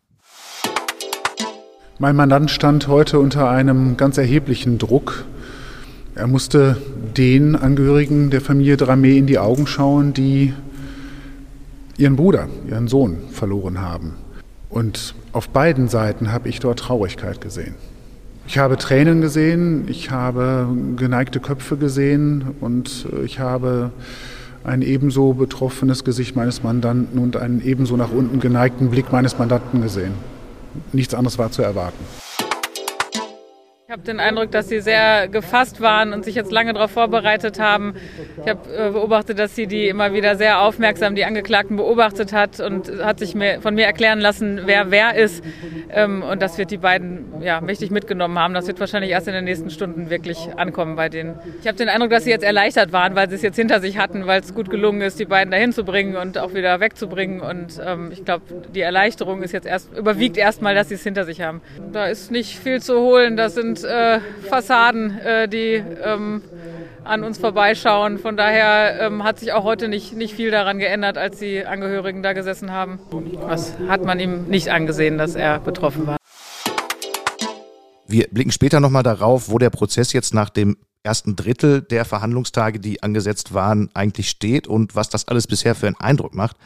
Mein 1.98 2.16
Mandant 2.16 2.50
stand 2.50 2.88
heute 2.88 3.18
unter 3.18 3.48
einem 3.48 3.96
ganz 3.96 4.18
erheblichen 4.18 4.78
Druck. 4.78 5.24
Er 6.14 6.26
musste 6.26 6.76
den 7.16 7.56
Angehörigen 7.56 8.30
der 8.30 8.40
Familie 8.40 8.76
Dramé 8.76 9.16
in 9.16 9.26
die 9.26 9.38
Augen 9.38 9.66
schauen, 9.66 10.12
die 10.12 10.52
ihren 11.96 12.16
Bruder, 12.16 12.48
ihren 12.68 12.88
Sohn 12.88 13.18
verloren 13.30 13.80
haben. 13.80 14.14
Und 14.68 15.14
auf 15.32 15.48
beiden 15.48 15.88
Seiten 15.88 16.32
habe 16.32 16.48
ich 16.48 16.60
dort 16.60 16.78
Traurigkeit 16.78 17.40
gesehen. 17.40 17.74
Ich 18.46 18.58
habe 18.58 18.76
Tränen 18.76 19.20
gesehen, 19.20 19.84
ich 19.88 20.10
habe 20.10 20.66
geneigte 20.96 21.40
Köpfe 21.40 21.76
gesehen 21.76 22.56
und 22.60 23.06
ich 23.24 23.38
habe 23.38 23.92
ein 24.64 24.82
ebenso 24.82 25.34
betroffenes 25.34 26.04
Gesicht 26.04 26.36
meines 26.36 26.62
Mandanten 26.62 27.18
und 27.18 27.36
einen 27.36 27.62
ebenso 27.64 27.96
nach 27.96 28.10
unten 28.10 28.40
geneigten 28.40 28.90
Blick 28.90 29.12
meines 29.12 29.38
Mandanten 29.38 29.82
gesehen. 29.82 30.12
Nichts 30.92 31.14
anderes 31.14 31.38
war 31.38 31.50
zu 31.50 31.62
erwarten. 31.62 32.21
Ich 33.92 33.94
habe 33.94 34.06
den 34.06 34.20
Eindruck, 34.20 34.50
dass 34.50 34.70
Sie 34.70 34.80
sehr 34.80 35.28
gefasst 35.28 35.82
waren 35.82 36.14
und 36.14 36.24
sich 36.24 36.34
jetzt 36.34 36.50
lange 36.50 36.72
darauf 36.72 36.92
vorbereitet 36.92 37.60
haben. 37.60 37.92
Ich 38.42 38.48
habe 38.48 38.74
äh, 38.74 38.90
beobachtet, 38.90 39.38
dass 39.38 39.54
sie 39.54 39.66
die 39.66 39.86
immer 39.86 40.14
wieder 40.14 40.36
sehr 40.36 40.62
aufmerksam 40.62 41.14
die 41.14 41.26
Angeklagten 41.26 41.76
beobachtet 41.76 42.32
hat 42.32 42.58
und 42.60 42.90
hat 43.04 43.18
sich 43.18 43.36
von 43.60 43.74
mir 43.74 43.84
erklären 43.84 44.18
lassen, 44.18 44.62
wer 44.64 44.90
wer 44.90 45.14
ist. 45.14 45.44
Ähm, 45.90 46.22
und 46.22 46.40
das 46.40 46.56
wird 46.56 46.70
die 46.70 46.78
beiden 46.78 47.42
ja, 47.42 47.60
mächtig 47.60 47.90
mitgenommen 47.90 48.38
haben. 48.38 48.54
Das 48.54 48.66
wird 48.66 48.80
wahrscheinlich 48.80 49.10
erst 49.10 49.28
in 49.28 49.34
den 49.34 49.44
nächsten 49.44 49.68
Stunden 49.68 50.08
wirklich 50.08 50.38
ankommen 50.56 50.96
bei 50.96 51.10
denen. 51.10 51.38
Ich 51.60 51.68
habe 51.68 51.76
den 51.76 51.90
Eindruck, 51.90 52.08
dass 52.08 52.24
sie 52.24 52.30
jetzt 52.30 52.44
erleichtert 52.44 52.94
waren, 52.94 53.14
weil 53.14 53.28
sie 53.28 53.34
es 53.34 53.42
jetzt 53.42 53.56
hinter 53.56 53.82
sich 53.82 53.98
hatten, 53.98 54.26
weil 54.26 54.40
es 54.40 54.54
gut 54.54 54.70
gelungen 54.70 55.02
ist, 55.02 55.20
die 55.20 55.26
beiden 55.26 55.50
dahin 55.50 55.74
zu 55.74 55.84
bringen 55.84 56.16
und 56.16 56.38
auch 56.38 56.54
wieder 56.54 56.80
wegzubringen. 56.80 57.42
Und 57.42 57.78
ähm, 57.84 58.08
ich 58.10 58.24
glaube, 58.24 58.44
die 58.74 58.80
Erleichterung 58.80 59.42
ist 59.42 59.52
jetzt 59.52 59.66
erst 59.66 59.92
überwiegt 59.94 60.38
erstmal, 60.38 60.74
dass 60.74 60.88
sie 60.88 60.94
es 60.94 61.02
hinter 61.02 61.26
sich 61.26 61.42
haben. 61.42 61.60
Da 61.92 62.06
ist 62.06 62.30
nicht 62.30 62.58
viel 62.58 62.80
zu 62.80 62.98
holen. 62.98 63.36
Das 63.36 63.54
sind 63.54 63.81
äh, 63.84 64.20
Fassaden, 64.48 65.18
äh, 65.18 65.48
die 65.48 65.82
ähm, 66.02 66.42
an 67.04 67.24
uns 67.24 67.38
vorbeischauen. 67.38 68.18
Von 68.18 68.36
daher 68.36 69.00
ähm, 69.00 69.24
hat 69.24 69.38
sich 69.38 69.52
auch 69.52 69.64
heute 69.64 69.88
nicht, 69.88 70.14
nicht 70.14 70.34
viel 70.34 70.50
daran 70.50 70.78
geändert, 70.78 71.18
als 71.18 71.38
die 71.38 71.64
Angehörigen 71.64 72.22
da 72.22 72.32
gesessen 72.32 72.72
haben. 72.72 73.00
Was 73.40 73.74
hat 73.88 74.04
man 74.04 74.20
ihm 74.20 74.44
nicht 74.44 74.70
angesehen, 74.70 75.18
dass 75.18 75.34
er 75.34 75.60
betroffen 75.60 76.06
war. 76.06 76.16
Wir 78.06 78.28
blicken 78.30 78.52
später 78.52 78.80
nochmal 78.80 79.02
darauf, 79.02 79.48
wo 79.48 79.58
der 79.58 79.70
Prozess 79.70 80.12
jetzt 80.12 80.34
nach 80.34 80.50
dem 80.50 80.76
ersten 81.02 81.34
Drittel 81.34 81.82
der 81.82 82.04
Verhandlungstage, 82.04 82.78
die 82.78 83.02
angesetzt 83.02 83.54
waren, 83.54 83.90
eigentlich 83.94 84.28
steht 84.28 84.66
und 84.66 84.94
was 84.94 85.08
das 85.08 85.26
alles 85.28 85.46
bisher 85.46 85.74
für 85.74 85.86
einen 85.86 85.96
Eindruck 85.96 86.34
macht. 86.34 86.56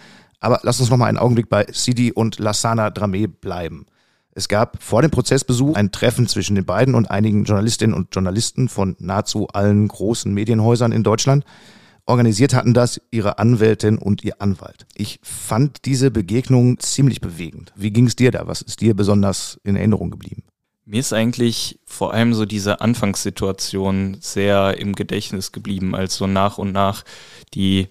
Aber 0.41 0.61
lass 0.63 0.81
uns 0.81 0.91
nochmal 0.91 1.09
einen 1.09 1.19
Augenblick 1.19 1.49
bei 1.49 1.67
Sidi 1.73 2.13
und 2.13 2.39
Lassana 2.39 2.89
Dramé 2.89 3.29
bleiben. 3.29 3.87
Es 4.37 4.49
gab 4.49 4.83
vor 4.83 5.01
dem 5.01 5.11
Prozessbesuch 5.11 5.77
ein 5.77 5.93
Treffen 5.93 6.29
zwischen 6.29 6.57
den 6.57 6.67
beiden 6.67 6.95
und 6.95 7.11
einigen 7.11 7.45
Journalistinnen 7.45 7.97
und 7.97 8.15
Journalisten 8.15 8.69
von 8.69 8.95
nahezu 8.99 9.49
allen 9.49 9.89
großen 9.89 10.31
Medienhäusern 10.31 10.93
in 10.93 11.03
Deutschland. 11.03 11.43
Organisiert 12.05 12.53
hatten 12.53 12.75
das 12.75 13.01
ihre 13.11 13.39
Anwältin 13.39 13.97
und 13.97 14.25
ihr 14.25 14.43
Anwalt. 14.43 14.87
Ich 14.95 15.21
fand 15.23 15.87
diese 15.87 16.11
Begegnung 16.11 16.79
ziemlich 16.81 17.23
bewegend. 17.23 17.73
Wie 17.77 17.91
ging 17.91 18.09
es 18.09 18.15
dir 18.15 18.31
da? 18.31 18.47
Was 18.47 18.61
ist 18.61 18.83
dir 18.83 18.95
besonders 18.95 19.59
in 19.65 19.75
Erinnerung 19.75 20.11
geblieben? 20.11 20.43
Mir 20.85 21.01
ist 21.01 21.15
eigentlich 21.15 21.81
vor 21.87 22.13
allem 22.13 22.35
so 22.35 22.45
diese 22.45 22.83
Anfangssituation 22.83 24.19
sehr 24.21 24.77
im 24.79 24.95
Gedächtnis 24.95 25.51
geblieben, 25.51 25.95
als 25.95 26.15
so 26.15 26.27
nach 26.27 26.59
und 26.59 26.73
nach 26.73 27.05
die 27.55 27.89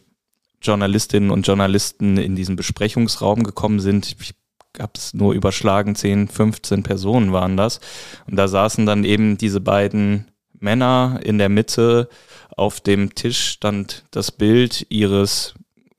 Journalistinnen 0.61 1.31
und 1.31 1.47
Journalisten 1.47 2.17
in 2.17 2.35
diesen 2.35 2.55
Besprechungsraum 2.55 3.41
gekommen 3.41 3.79
sind. 3.79 4.15
Ich 4.21 4.35
habe 4.79 4.93
es 4.95 5.13
nur 5.13 5.33
überschlagen, 5.33 5.95
10, 5.95 6.27
15 6.27 6.83
Personen 6.83 7.33
waren 7.33 7.57
das. 7.57 7.79
Und 8.27 8.35
da 8.35 8.47
saßen 8.47 8.85
dann 8.85 9.03
eben 9.03 9.37
diese 9.37 9.61
beiden 9.61 10.25
Männer 10.59 11.19
in 11.23 11.37
der 11.37 11.49
Mitte. 11.49 12.09
Auf 12.55 12.79
dem 12.81 13.15
Tisch 13.15 13.49
stand 13.49 14.05
das 14.11 14.31
Bild 14.31 14.85
ihres 14.89 15.53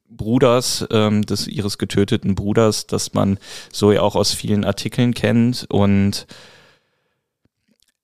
Bruders, 0.09 0.87
ähm, 0.90 1.25
des 1.26 1.47
ihres 1.47 1.78
getöteten 1.78 2.35
Bruders, 2.35 2.87
das 2.87 3.12
man 3.14 3.38
so 3.73 3.92
ja 3.92 4.00
auch 4.00 4.16
aus 4.16 4.33
vielen 4.33 4.64
Artikeln 4.64 5.14
kennt. 5.14 5.66
Und 5.68 6.26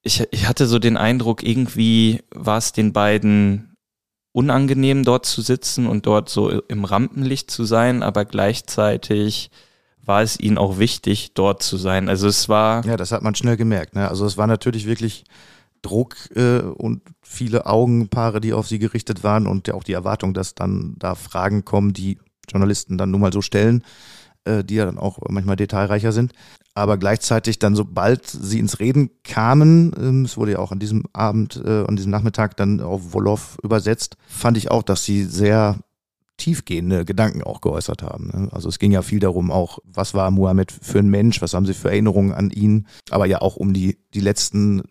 ich, 0.03 0.23
ich 0.31 0.47
hatte 0.47 0.67
so 0.67 0.79
den 0.79 0.97
Eindruck, 0.97 1.43
irgendwie 1.43 2.23
war 2.31 2.59
es 2.59 2.73
den 2.73 2.93
beiden 2.93 3.77
unangenehm, 4.33 5.05
dort 5.05 5.27
zu 5.27 5.43
sitzen 5.43 5.87
und 5.87 6.07
dort 6.07 6.29
so 6.29 6.51
im 6.51 6.85
Rampenlicht 6.85 7.51
zu 7.51 7.65
sein, 7.65 8.03
aber 8.03 8.25
gleichzeitig 8.25 9.51
war 10.05 10.23
es 10.23 10.39
ihnen 10.39 10.59
auch 10.59 10.79
wichtig, 10.79 11.33
dort 11.35 11.63
zu 11.63 11.77
sein. 11.77 12.09
Also 12.09 12.27
es 12.29 12.49
war. 12.49 12.85
Ja, 12.85 12.97
das 12.97 13.13
hat 13.13 13.23
man 13.23 13.35
schnell 13.35 13.57
gemerkt. 13.57 13.95
Ne? 13.95 14.09
Also 14.09 14.27
es 14.27 14.37
war 14.37 14.47
natürlich 14.47 14.87
wirklich 14.87 15.25
Druck 15.83 16.17
äh, 16.35 16.61
und 16.61 17.03
viele 17.23 17.67
Augenpaare, 17.67 18.41
die 18.41 18.53
auf 18.53 18.69
sie 18.69 18.79
gerichtet 18.79 19.25
waren 19.25 19.47
und 19.47 19.73
auch 19.73 19.85
die 19.85 19.93
Erwartung, 19.93 20.35
dass 20.35 20.55
dann 20.55 20.95
da 20.99 21.15
Fragen 21.15 21.65
kommen, 21.65 21.93
die 21.93 22.19
Journalisten 22.49 22.99
dann 22.99 23.11
nun 23.11 23.21
mal 23.21 23.33
so 23.33 23.43
stellen, 23.43 23.85
äh, 24.45 24.65
die 24.65 24.77
ja 24.77 24.85
dann 24.85 24.99
auch 24.99 25.19
manchmal 25.29 25.57
detailreicher 25.57 26.13
sind. 26.13 26.33
Aber 26.75 26.97
gleichzeitig 26.97 27.59
dann, 27.59 27.77
sobald 27.77 28.27
sie 28.27 28.59
ins 28.59 28.81
Reden 28.81 29.11
kamen, 29.25 29.93
ähm, 29.99 30.25
es 30.25 30.37
wurde 30.37 30.53
ja 30.53 30.59
auch 30.59 30.73
an 30.73 30.79
diesem 30.79 31.05
Abend, 31.13 31.61
äh, 31.65 31.85
an 31.85 31.97
diesem 31.97 32.11
Nachmittag 32.11 32.57
dann 32.57 32.81
auf 32.81 33.13
Wolof 33.13 33.59
übersetzt, 33.63 34.17
fand 34.27 34.57
ich 34.57 34.71
auch, 34.71 34.83
dass 34.83 35.05
sie 35.05 35.25
sehr 35.25 35.79
tiefgehende 36.37 37.05
Gedanken 37.05 37.43
auch 37.43 37.61
geäußert 37.61 38.03
haben. 38.03 38.31
Ne? 38.33 38.49
Also 38.53 38.69
es 38.69 38.79
ging 38.79 38.93
ja 38.93 39.03
viel 39.03 39.21
darum 39.21 39.51
auch, 39.51 39.79
was 39.85 40.15
war 40.15 40.31
Mohammed 40.31 40.73
für 40.73 40.99
ein 40.99 41.09
Mensch, 41.09 41.41
was 41.43 41.55
haben 41.55 41.67
sie 41.67 41.75
für 41.75 41.91
Erinnerungen 41.91 42.33
an 42.33 42.51
ihn, 42.51 42.87
aber 43.11 43.27
ja 43.27 43.41
auch 43.41 43.57
um 43.57 43.73
die, 43.73 43.99
die 44.15 44.21
letzten 44.21 44.83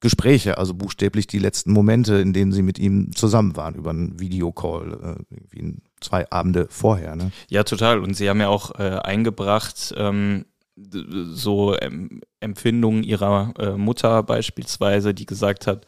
Gespräche, 0.00 0.58
also 0.58 0.74
buchstäblich 0.74 1.28
die 1.28 1.38
letzten 1.38 1.72
Momente, 1.72 2.16
in 2.16 2.32
denen 2.32 2.50
sie 2.50 2.62
mit 2.62 2.78
ihm 2.78 3.14
zusammen 3.14 3.56
waren, 3.56 3.76
über 3.76 3.90
einen 3.90 4.18
Videocall, 4.18 4.92
äh, 4.92 5.34
irgendwie 5.34 5.76
zwei 6.00 6.28
Abende 6.30 6.66
vorher. 6.68 7.14
Ne? 7.14 7.30
Ja, 7.48 7.62
total. 7.62 8.00
Und 8.00 8.14
sie 8.14 8.28
haben 8.28 8.40
ja 8.40 8.48
auch 8.48 8.78
äh, 8.80 8.98
eingebracht, 8.98 9.94
ähm, 9.96 10.44
so 10.74 11.78
ähm, 11.78 12.20
Empfindungen 12.40 13.04
ihrer 13.04 13.54
äh, 13.58 13.70
Mutter 13.76 14.24
beispielsweise, 14.24 15.14
die 15.14 15.26
gesagt 15.26 15.68
hat, 15.68 15.86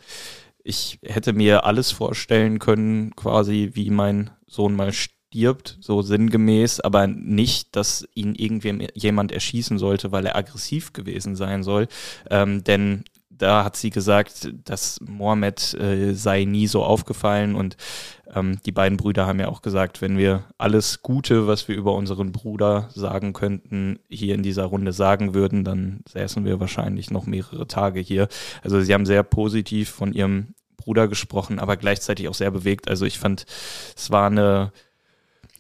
ich 0.62 0.98
hätte 1.04 1.32
mir 1.32 1.64
alles 1.64 1.90
vorstellen 1.90 2.58
können, 2.60 3.14
quasi 3.16 3.70
wie 3.74 3.90
mein 3.90 4.30
Sohn 4.54 4.74
mal 4.74 4.92
stirbt, 4.92 5.78
so 5.80 6.00
sinngemäß, 6.00 6.80
aber 6.80 7.06
nicht, 7.06 7.74
dass 7.76 8.06
ihn 8.14 8.34
irgendwem 8.34 8.86
jemand 8.94 9.32
erschießen 9.32 9.78
sollte, 9.78 10.12
weil 10.12 10.26
er 10.26 10.36
aggressiv 10.36 10.92
gewesen 10.92 11.34
sein 11.34 11.62
soll. 11.62 11.88
Ähm, 12.30 12.62
denn 12.64 13.04
da 13.36 13.64
hat 13.64 13.76
sie 13.76 13.90
gesagt, 13.90 14.52
dass 14.64 15.00
Mohammed 15.00 15.74
äh, 15.74 16.14
sei 16.14 16.44
nie 16.44 16.66
so 16.66 16.84
aufgefallen 16.84 17.54
und 17.56 17.76
ähm, 18.32 18.58
die 18.64 18.72
beiden 18.72 18.96
Brüder 18.96 19.26
haben 19.26 19.40
ja 19.40 19.48
auch 19.48 19.62
gesagt, 19.62 20.00
wenn 20.00 20.18
wir 20.18 20.44
alles 20.58 21.02
Gute, 21.02 21.46
was 21.46 21.68
wir 21.68 21.76
über 21.76 21.94
unseren 21.94 22.32
Bruder 22.32 22.88
sagen 22.94 23.32
könnten, 23.32 23.98
hier 24.08 24.34
in 24.34 24.42
dieser 24.42 24.64
Runde 24.64 24.92
sagen 24.92 25.34
würden, 25.34 25.64
dann 25.64 26.02
säßen 26.08 26.44
wir 26.44 26.60
wahrscheinlich 26.60 27.10
noch 27.10 27.26
mehrere 27.26 27.66
Tage 27.66 28.00
hier. 28.00 28.28
Also 28.62 28.80
sie 28.80 28.94
haben 28.94 29.06
sehr 29.06 29.22
positiv 29.22 29.90
von 29.90 30.12
ihrem 30.12 30.54
Bruder 30.84 31.08
gesprochen, 31.08 31.58
aber 31.58 31.76
gleichzeitig 31.76 32.28
auch 32.28 32.34
sehr 32.34 32.50
bewegt. 32.50 32.88
Also 32.88 33.06
ich 33.06 33.18
fand, 33.18 33.46
es 33.96 34.10
war 34.10 34.26
eine 34.26 34.72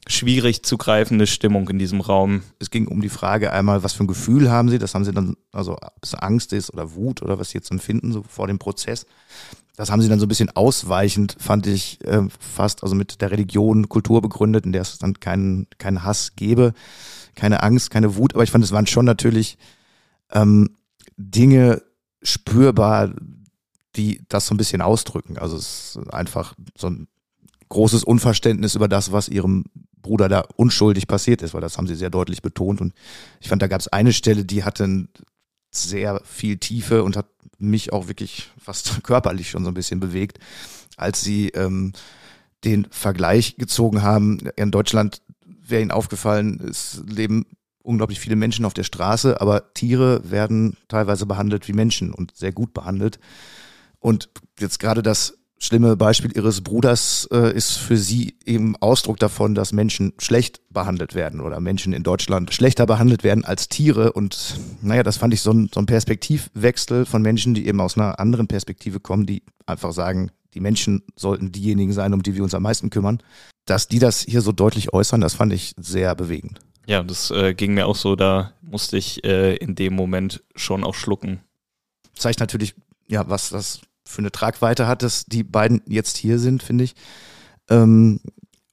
schwierig 0.06 0.62
zu 0.62 0.76
greifende 0.76 1.26
Stimmung 1.26 1.68
in 1.70 1.78
diesem 1.78 2.02
Raum. 2.02 2.42
Es 2.58 2.70
ging 2.70 2.88
um 2.88 3.00
die 3.00 3.08
Frage 3.08 3.52
einmal, 3.52 3.82
was 3.82 3.94
für 3.94 4.04
ein 4.04 4.08
Gefühl 4.08 4.50
haben 4.50 4.68
Sie? 4.68 4.78
Das 4.78 4.94
haben 4.94 5.04
Sie 5.04 5.12
dann, 5.12 5.36
also 5.50 5.72
ob 5.72 6.02
es 6.02 6.14
Angst 6.14 6.52
ist 6.52 6.72
oder 6.72 6.94
Wut 6.94 7.22
oder 7.22 7.38
was 7.38 7.50
Sie 7.50 7.58
jetzt 7.58 7.70
empfinden, 7.70 8.12
so 8.12 8.22
vor 8.22 8.46
dem 8.46 8.58
Prozess. 8.58 9.06
Das 9.76 9.90
haben 9.90 10.02
Sie 10.02 10.08
dann 10.08 10.20
so 10.20 10.26
ein 10.26 10.28
bisschen 10.28 10.54
ausweichend, 10.54 11.36
fand 11.40 11.66
ich, 11.66 12.04
äh, 12.04 12.22
fast, 12.38 12.82
also 12.82 12.94
mit 12.94 13.22
der 13.22 13.30
Religion, 13.30 13.88
Kultur 13.88 14.20
begründet, 14.20 14.66
in 14.66 14.72
der 14.72 14.82
es 14.82 14.98
dann 14.98 15.18
keinen, 15.20 15.66
keinen 15.78 16.04
Hass 16.04 16.36
gäbe, 16.36 16.74
keine 17.34 17.62
Angst, 17.62 17.90
keine 17.90 18.16
Wut. 18.16 18.34
Aber 18.34 18.44
ich 18.44 18.50
fand, 18.50 18.62
es 18.62 18.72
waren 18.72 18.86
schon 18.86 19.06
natürlich 19.06 19.56
ähm, 20.32 20.76
Dinge 21.16 21.82
spürbar, 22.22 23.10
die 23.96 24.22
das 24.28 24.46
so 24.46 24.54
ein 24.54 24.58
bisschen 24.58 24.82
ausdrücken. 24.82 25.38
Also 25.38 25.56
es 25.56 25.96
ist 25.96 26.12
einfach 26.12 26.54
so 26.76 26.88
ein 26.88 27.08
großes 27.68 28.04
Unverständnis 28.04 28.74
über 28.74 28.88
das, 28.88 29.12
was 29.12 29.28
ihrem 29.28 29.64
Bruder 30.02 30.28
da 30.28 30.44
unschuldig 30.56 31.06
passiert 31.06 31.42
ist, 31.42 31.54
weil 31.54 31.60
das 31.60 31.78
haben 31.78 31.86
sie 31.86 31.94
sehr 31.94 32.10
deutlich 32.10 32.42
betont. 32.42 32.80
Und 32.80 32.94
ich 33.40 33.48
fand, 33.48 33.62
da 33.62 33.66
gab 33.66 33.80
es 33.80 33.88
eine 33.88 34.12
Stelle, 34.12 34.44
die 34.44 34.64
hatte 34.64 35.08
sehr 35.70 36.20
viel 36.24 36.58
Tiefe 36.58 37.02
und 37.02 37.16
hat 37.16 37.26
mich 37.58 37.92
auch 37.92 38.08
wirklich 38.08 38.50
fast 38.58 39.02
körperlich 39.02 39.50
schon 39.50 39.64
so 39.64 39.70
ein 39.70 39.74
bisschen 39.74 40.00
bewegt, 40.00 40.38
als 40.96 41.22
sie 41.22 41.48
ähm, 41.48 41.92
den 42.64 42.86
Vergleich 42.90 43.56
gezogen 43.56 44.02
haben. 44.02 44.38
In 44.56 44.70
Deutschland 44.70 45.22
wäre 45.46 45.82
ihnen 45.82 45.90
aufgefallen, 45.90 46.60
es 46.68 47.02
leben 47.06 47.46
unglaublich 47.82 48.20
viele 48.20 48.36
Menschen 48.36 48.64
auf 48.64 48.74
der 48.74 48.84
Straße, 48.84 49.40
aber 49.40 49.74
Tiere 49.74 50.30
werden 50.30 50.76
teilweise 50.88 51.26
behandelt 51.26 51.68
wie 51.68 51.72
Menschen 51.74 52.12
und 52.12 52.34
sehr 52.34 52.52
gut 52.52 52.72
behandelt. 52.72 53.18
Und 54.04 54.28
jetzt 54.60 54.80
gerade 54.80 55.02
das 55.02 55.38
schlimme 55.58 55.96
Beispiel 55.96 56.30
ihres 56.36 56.60
Bruders 56.60 57.26
äh, 57.32 57.56
ist 57.56 57.78
für 57.78 57.96
sie 57.96 58.36
eben 58.44 58.76
Ausdruck 58.76 59.16
davon, 59.16 59.54
dass 59.54 59.72
Menschen 59.72 60.12
schlecht 60.18 60.60
behandelt 60.68 61.14
werden 61.14 61.40
oder 61.40 61.58
Menschen 61.58 61.94
in 61.94 62.02
Deutschland 62.02 62.52
schlechter 62.52 62.84
behandelt 62.84 63.24
werden 63.24 63.46
als 63.46 63.70
Tiere. 63.70 64.12
Und 64.12 64.60
naja, 64.82 65.02
das 65.02 65.16
fand 65.16 65.32
ich 65.32 65.40
so 65.40 65.52
ein, 65.52 65.70
so 65.72 65.80
ein 65.80 65.86
Perspektivwechsel 65.86 67.06
von 67.06 67.22
Menschen, 67.22 67.54
die 67.54 67.66
eben 67.66 67.80
aus 67.80 67.96
einer 67.96 68.20
anderen 68.20 68.46
Perspektive 68.46 69.00
kommen, 69.00 69.24
die 69.24 69.42
einfach 69.64 69.94
sagen, 69.94 70.30
die 70.52 70.60
Menschen 70.60 71.02
sollten 71.16 71.50
diejenigen 71.50 71.94
sein, 71.94 72.12
um 72.12 72.22
die 72.22 72.34
wir 72.34 72.42
uns 72.42 72.52
am 72.52 72.64
meisten 72.64 72.90
kümmern. 72.90 73.22
Dass 73.64 73.88
die 73.88 74.00
das 74.00 74.20
hier 74.20 74.42
so 74.42 74.52
deutlich 74.52 74.92
äußern, 74.92 75.22
das 75.22 75.32
fand 75.32 75.54
ich 75.54 75.72
sehr 75.78 76.14
bewegend. 76.14 76.60
Ja, 76.86 77.02
das 77.02 77.30
äh, 77.30 77.54
ging 77.54 77.72
mir 77.72 77.86
auch 77.86 77.96
so, 77.96 78.16
da 78.16 78.52
musste 78.60 78.98
ich 78.98 79.24
äh, 79.24 79.56
in 79.56 79.74
dem 79.74 79.94
Moment 79.94 80.44
schon 80.56 80.84
auch 80.84 80.94
schlucken. 80.94 81.40
Zeigt 82.14 82.40
natürlich, 82.40 82.74
ja, 83.08 83.28
was 83.30 83.48
das 83.48 83.80
für 84.06 84.18
eine 84.18 84.32
Tragweite 84.32 84.86
hat, 84.86 85.02
dass 85.02 85.24
die 85.26 85.44
beiden 85.44 85.82
jetzt 85.86 86.16
hier 86.16 86.38
sind, 86.38 86.62
finde 86.62 86.84
ich. 86.84 86.94
Ähm, 87.70 88.20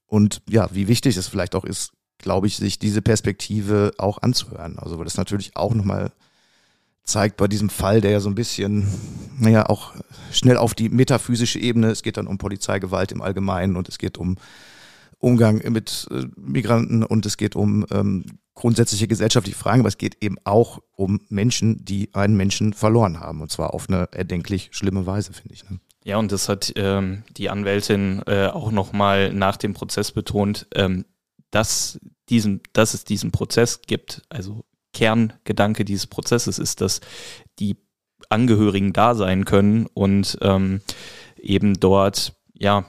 und 0.06 0.42
ja, 0.48 0.68
wie 0.72 0.88
wichtig 0.88 1.16
es 1.16 1.28
vielleicht 1.28 1.54
auch 1.54 1.64
ist, 1.64 1.92
glaube 2.18 2.46
ich, 2.46 2.56
sich 2.56 2.78
diese 2.78 3.02
Perspektive 3.02 3.92
auch 3.98 4.18
anzuhören. 4.22 4.78
Also, 4.78 4.98
weil 4.98 5.04
das 5.04 5.16
natürlich 5.16 5.56
auch 5.56 5.74
nochmal 5.74 6.12
zeigt 7.04 7.36
bei 7.36 7.48
diesem 7.48 7.68
Fall, 7.68 8.00
der 8.00 8.12
ja 8.12 8.20
so 8.20 8.28
ein 8.28 8.34
bisschen, 8.34 8.86
naja, 9.38 9.66
auch 9.68 9.92
schnell 10.30 10.56
auf 10.56 10.74
die 10.74 10.88
metaphysische 10.88 11.58
Ebene, 11.58 11.88
es 11.88 12.02
geht 12.02 12.16
dann 12.16 12.28
um 12.28 12.38
Polizeigewalt 12.38 13.10
im 13.10 13.22
Allgemeinen 13.22 13.76
und 13.76 13.88
es 13.88 13.98
geht 13.98 14.18
um 14.18 14.36
Umgang 15.18 15.62
mit 15.72 16.08
äh, 16.10 16.26
Migranten 16.36 17.02
und 17.02 17.26
es 17.26 17.36
geht 17.36 17.56
um 17.56 17.86
ähm, 17.90 18.24
grundsätzliche 18.54 19.08
gesellschaftliche 19.08 19.58
Fragen, 19.58 19.80
aber 19.80 19.88
es 19.88 19.98
geht 19.98 20.22
eben 20.22 20.36
auch 20.44 20.80
um 20.94 21.20
Menschen, 21.28 21.84
die 21.84 22.10
einen 22.14 22.36
Menschen 22.36 22.74
verloren 22.74 23.20
haben 23.20 23.40
und 23.40 23.50
zwar 23.50 23.74
auf 23.74 23.88
eine 23.88 24.08
erdenklich 24.12 24.68
schlimme 24.72 25.06
Weise, 25.06 25.32
finde 25.32 25.54
ich. 25.54 25.68
Ne? 25.68 25.80
Ja, 26.04 26.18
und 26.18 26.32
das 26.32 26.48
hat 26.48 26.72
ähm, 26.76 27.22
die 27.36 27.48
Anwältin 27.48 28.22
äh, 28.26 28.46
auch 28.46 28.72
nochmal 28.72 29.32
nach 29.32 29.56
dem 29.56 29.72
Prozess 29.72 30.12
betont, 30.12 30.66
ähm, 30.74 31.04
dass, 31.50 32.00
diesen, 32.28 32.60
dass 32.72 32.94
es 32.94 33.04
diesen 33.04 33.30
Prozess 33.30 33.82
gibt. 33.82 34.22
Also 34.28 34.64
Kerngedanke 34.92 35.84
dieses 35.84 36.06
Prozesses 36.06 36.58
ist, 36.58 36.80
dass 36.80 37.00
die 37.58 37.76
Angehörigen 38.28 38.92
da 38.92 39.14
sein 39.14 39.44
können 39.44 39.86
und 39.86 40.38
ähm, 40.42 40.80
eben 41.36 41.78
dort 41.78 42.34
ja 42.54 42.84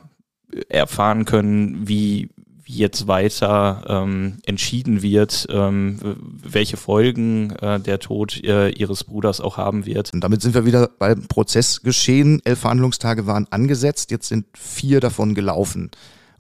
erfahren 0.70 1.26
können, 1.26 1.88
wie, 1.88 2.30
wie 2.64 2.78
jetzt 2.78 3.08
weiter 3.08 3.84
ähm, 3.88 4.40
entschieden 4.46 5.02
wird, 5.02 5.48
ähm, 5.50 6.00
welche 6.42 6.78
Folgen 6.78 7.52
äh, 7.58 7.80
der 7.80 8.00
Tod 8.00 8.42
äh, 8.44 8.70
ihres 8.70 9.04
Bruders 9.04 9.42
auch 9.42 9.58
haben 9.58 9.86
wird. 9.86 10.14
Und 10.14 10.22
damit 10.24 10.42
sind 10.42 10.54
wir 10.54 10.66
wieder 10.66 10.90
beim 11.00 11.28
Prozess 11.28 11.82
geschehen. 11.82 12.42
Elf 12.46 12.60
Verhandlungstage 12.60 13.28
waren 13.28 13.48
angesetzt, 13.52 14.12
jetzt 14.12 14.30
sind 14.30 14.46
vier 14.58 15.00
davon 15.00 15.36
gelaufen. 15.36 15.92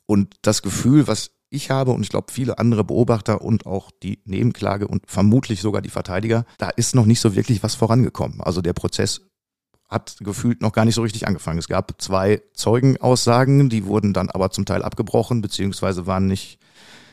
Und 0.06 0.36
das 0.42 0.62
Gefühl, 0.62 1.08
was 1.08 1.32
ich 1.50 1.70
habe 1.70 1.92
und 1.92 2.02
ich 2.02 2.10
glaube 2.10 2.32
viele 2.32 2.58
andere 2.58 2.84
Beobachter 2.84 3.42
und 3.42 3.66
auch 3.66 3.92
die 4.02 4.20
Nebenklage 4.26 4.88
und 4.88 5.04
vermutlich 5.08 5.62
sogar 5.62 5.82
die 5.82 5.90
Verteidiger, 5.90 6.46
da 6.58 6.70
ist 6.70 6.96
noch 6.96 7.06
nicht 7.06 7.20
so 7.20 7.36
wirklich 7.36 7.62
was 7.64 7.76
vorangekommen. 7.76 8.42
Also 8.42 8.62
der 8.62 8.74
Prozess 8.74 9.22
hat 9.94 10.18
gefühlt 10.20 10.62
noch 10.62 10.74
gar 10.74 10.86
nicht 10.86 10.96
so 10.96 11.02
richtig 11.02 11.28
angefangen. 11.28 11.60
Es 11.60 11.68
gab 11.68 12.02
zwei 12.02 12.42
Zeugenaussagen, 12.54 13.70
die 13.70 13.86
wurden 13.86 14.14
dann 14.14 14.30
aber 14.30 14.50
zum 14.50 14.66
Teil 14.66 14.84
abgebrochen, 14.84 15.42
beziehungsweise 15.42 16.08
waren 16.08 16.28
nicht 16.28 16.60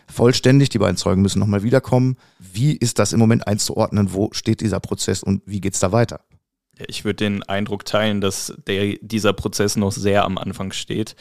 vollständig. 0.09 0.69
Die 0.71 0.79
beiden 0.79 0.97
Zeugen 0.97 1.23
müssen 1.23 1.39
nochmal 1.39 1.63
wiederkommen. 1.63 2.17
Wie 2.39 2.77
ist 2.77 2.99
das 2.99 3.13
im 3.13 3.21
Moment 3.21 3.47
einzuordnen? 3.47 4.13
Wo 4.13 4.31
steht 4.33 4.61
dieser 4.61 4.81
Prozess 4.81 5.23
und 5.23 5.43
wie 5.47 5.61
geht's 5.61 5.81
da 5.81 5.93
weiter? 5.93 6.21
Ich 6.89 7.05
würde 7.05 7.17
den 7.17 7.43
Eindruck 7.43 7.85
teilen, 7.85 8.21
dass 8.21 8.55
der, 8.67 8.97
dieser 9.03 9.33
Prozess 9.33 9.77
noch 9.77 9.93
sehr 9.93 10.25
am 10.25 10.39
Anfang 10.39 10.73
steht. 10.73 11.15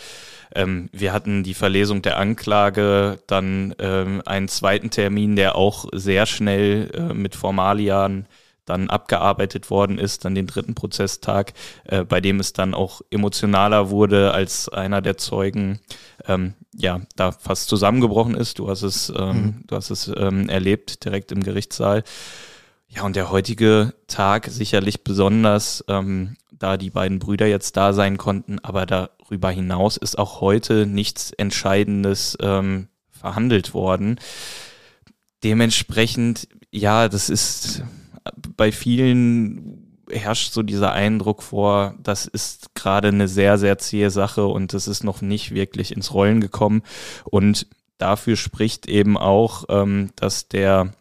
Ähm, 0.55 0.89
wir 0.93 1.11
hatten 1.11 1.43
die 1.43 1.53
Verlesung 1.53 2.01
der 2.01 2.17
Anklage, 2.17 3.19
dann 3.27 3.75
ähm, 3.79 4.21
einen 4.25 4.47
zweiten 4.47 4.89
Termin, 4.89 5.35
der 5.35 5.55
auch 5.55 5.85
sehr 5.91 6.25
schnell 6.25 6.89
äh, 6.93 7.13
mit 7.13 7.35
Formalian 7.35 8.27
dann 8.69 8.89
abgearbeitet 8.89 9.69
worden 9.69 9.97
ist, 9.97 10.25
dann 10.25 10.35
den 10.35 10.47
dritten 10.47 10.75
Prozesstag, 10.75 11.53
äh, 11.85 12.03
bei 12.03 12.21
dem 12.21 12.39
es 12.39 12.53
dann 12.53 12.73
auch 12.73 13.01
emotionaler 13.09 13.89
wurde, 13.89 14.31
als 14.33 14.69
einer 14.69 15.01
der 15.01 15.17
Zeugen 15.17 15.79
ähm, 16.27 16.53
ja 16.75 17.01
da 17.15 17.31
fast 17.31 17.67
zusammengebrochen 17.69 18.35
ist. 18.35 18.59
Du 18.59 18.69
hast 18.69 18.83
es, 18.83 19.11
ähm, 19.15 19.27
mhm. 19.27 19.63
du 19.67 19.75
hast 19.75 19.89
es 19.89 20.11
ähm, 20.15 20.49
erlebt 20.49 21.03
direkt 21.03 21.31
im 21.31 21.43
Gerichtssaal. 21.43 22.03
Ja, 22.87 23.03
und 23.03 23.15
der 23.15 23.29
heutige 23.29 23.93
Tag 24.07 24.47
sicherlich 24.49 25.03
besonders, 25.03 25.83
ähm, 25.87 26.37
da 26.51 26.77
die 26.77 26.89
beiden 26.89 27.19
Brüder 27.19 27.45
jetzt 27.47 27.77
da 27.77 27.93
sein 27.93 28.17
konnten, 28.17 28.59
aber 28.59 28.85
darüber 28.85 29.51
hinaus 29.51 29.95
ist 29.97 30.17
auch 30.17 30.41
heute 30.41 30.85
nichts 30.85 31.31
Entscheidendes 31.31 32.37
ähm, 32.41 32.87
verhandelt 33.11 33.73
worden. 33.73 34.19
Dementsprechend, 35.43 36.47
ja, 36.71 37.07
das 37.07 37.29
ist 37.29 37.83
bei 38.59 38.73
vielen 38.73 40.03
herrscht 40.11 40.51
so 40.51 40.63
dieser 40.63 40.91
Eindruck 40.91 41.43
vor, 41.43 41.95
das 42.03 42.25
ist 42.25 42.75
gerade 42.75 43.07
eine 43.07 43.29
sehr, 43.29 43.57
sehr 43.57 43.77
zähe 43.77 44.09
Sache 44.09 44.47
und 44.47 44.73
das 44.73 44.89
ist 44.89 45.05
noch 45.05 45.21
nicht 45.21 45.51
wirklich 45.53 45.95
ins 45.95 46.13
Rollen 46.13 46.41
gekommen. 46.41 46.81
Und 47.23 47.67
dafür 47.99 48.35
spricht 48.35 48.89
eben 48.89 49.17
auch, 49.17 49.63
ähm, 49.69 50.09
dass 50.17 50.49
der 50.49 50.91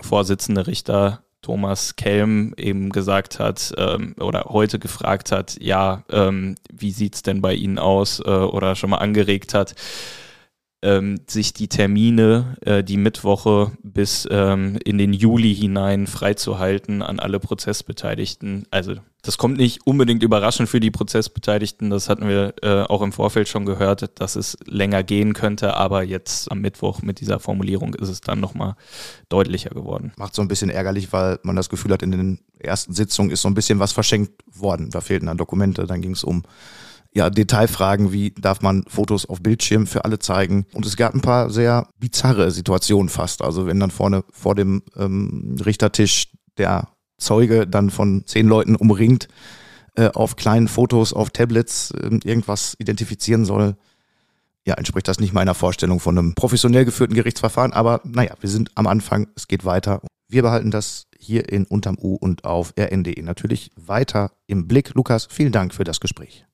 Vorsitzende 0.00 0.66
Richter 0.66 1.24
Thomas 1.42 1.96
Kelm 1.96 2.54
eben 2.56 2.88
gesagt 2.88 3.38
hat 3.38 3.74
ähm, 3.76 4.14
oder 4.18 4.46
heute 4.48 4.78
gefragt 4.78 5.30
hat, 5.30 5.58
ja, 5.60 6.04
ähm, 6.10 6.54
wie 6.72 6.90
sieht's 6.90 7.22
denn 7.22 7.42
bei 7.42 7.52
Ihnen 7.52 7.78
aus 7.78 8.18
äh, 8.18 8.30
oder 8.30 8.76
schon 8.76 8.88
mal 8.88 8.98
angeregt 8.98 9.52
hat, 9.52 9.74
ähm, 10.84 11.20
sich 11.26 11.54
die 11.54 11.68
Termine, 11.68 12.56
äh, 12.60 12.84
die 12.84 12.98
Mittwoche 12.98 13.72
bis 13.82 14.28
ähm, 14.30 14.78
in 14.84 14.98
den 14.98 15.14
Juli 15.14 15.54
hinein 15.54 16.06
freizuhalten 16.06 17.02
an 17.02 17.18
alle 17.18 17.40
Prozessbeteiligten. 17.40 18.66
Also 18.70 18.96
das 19.22 19.38
kommt 19.38 19.56
nicht 19.56 19.86
unbedingt 19.86 20.22
überraschend 20.22 20.68
für 20.68 20.80
die 20.80 20.90
Prozessbeteiligten. 20.90 21.88
Das 21.88 22.10
hatten 22.10 22.28
wir 22.28 22.52
äh, 22.62 22.82
auch 22.82 23.00
im 23.00 23.12
Vorfeld 23.12 23.48
schon 23.48 23.64
gehört, 23.64 24.20
dass 24.20 24.36
es 24.36 24.58
länger 24.66 25.02
gehen 25.02 25.32
könnte. 25.32 25.74
Aber 25.74 26.02
jetzt 26.02 26.52
am 26.52 26.60
Mittwoch 26.60 27.00
mit 27.00 27.20
dieser 27.20 27.40
Formulierung 27.40 27.94
ist 27.94 28.10
es 28.10 28.20
dann 28.20 28.38
nochmal 28.38 28.74
deutlicher 29.30 29.70
geworden. 29.70 30.12
Macht 30.18 30.34
so 30.34 30.42
ein 30.42 30.48
bisschen 30.48 30.68
ärgerlich, 30.68 31.14
weil 31.14 31.40
man 31.42 31.56
das 31.56 31.70
Gefühl 31.70 31.92
hat, 31.92 32.02
in 32.02 32.10
den 32.10 32.40
ersten 32.58 32.92
Sitzungen 32.92 33.30
ist 33.30 33.40
so 33.40 33.48
ein 33.48 33.54
bisschen 33.54 33.78
was 33.78 33.92
verschenkt 33.92 34.32
worden. 34.52 34.90
Da 34.90 35.00
fehlten 35.00 35.26
dann 35.26 35.38
Dokumente, 35.38 35.86
dann 35.86 36.02
ging 36.02 36.12
es 36.12 36.24
um 36.24 36.42
ja, 37.14 37.30
Detailfragen 37.30 38.12
wie 38.12 38.32
darf 38.32 38.60
man 38.60 38.84
Fotos 38.88 39.24
auf 39.24 39.40
Bildschirm 39.40 39.86
für 39.86 40.04
alle 40.04 40.18
zeigen. 40.18 40.66
Und 40.72 40.84
es 40.84 40.96
gab 40.96 41.14
ein 41.14 41.20
paar 41.20 41.48
sehr 41.48 41.88
bizarre 42.00 42.50
Situationen 42.50 43.08
fast. 43.08 43.40
Also 43.40 43.66
wenn 43.66 43.78
dann 43.78 43.92
vorne 43.92 44.24
vor 44.32 44.56
dem 44.56 44.82
ähm, 44.96 45.56
Richtertisch 45.64 46.28
der 46.58 46.88
Zeuge 47.16 47.68
dann 47.68 47.90
von 47.90 48.24
zehn 48.26 48.48
Leuten 48.48 48.74
umringt, 48.74 49.28
äh, 49.94 50.08
auf 50.08 50.34
kleinen 50.34 50.66
Fotos, 50.66 51.12
auf 51.12 51.30
Tablets 51.30 51.92
äh, 51.92 52.18
irgendwas 52.24 52.74
identifizieren 52.78 53.44
soll, 53.44 53.76
ja, 54.66 54.74
entspricht 54.74 55.06
das 55.06 55.20
nicht 55.20 55.32
meiner 55.32 55.54
Vorstellung 55.54 56.00
von 56.00 56.18
einem 56.18 56.34
professionell 56.34 56.84
geführten 56.84 57.14
Gerichtsverfahren. 57.14 57.72
Aber 57.72 58.00
naja, 58.02 58.34
wir 58.40 58.50
sind 58.50 58.72
am 58.74 58.88
Anfang, 58.88 59.28
es 59.36 59.46
geht 59.46 59.64
weiter. 59.64 60.00
Wir 60.26 60.42
behalten 60.42 60.72
das 60.72 61.06
hier 61.16 61.48
in 61.48 61.64
Unterm 61.64 61.96
U 62.00 62.16
und 62.16 62.44
auf 62.44 62.74
rnd 62.76 63.22
natürlich 63.22 63.70
weiter 63.76 64.32
im 64.48 64.66
Blick. 64.66 64.94
Lukas, 64.94 65.28
vielen 65.30 65.52
Dank 65.52 65.74
für 65.74 65.84
das 65.84 66.00
Gespräch. 66.00 66.44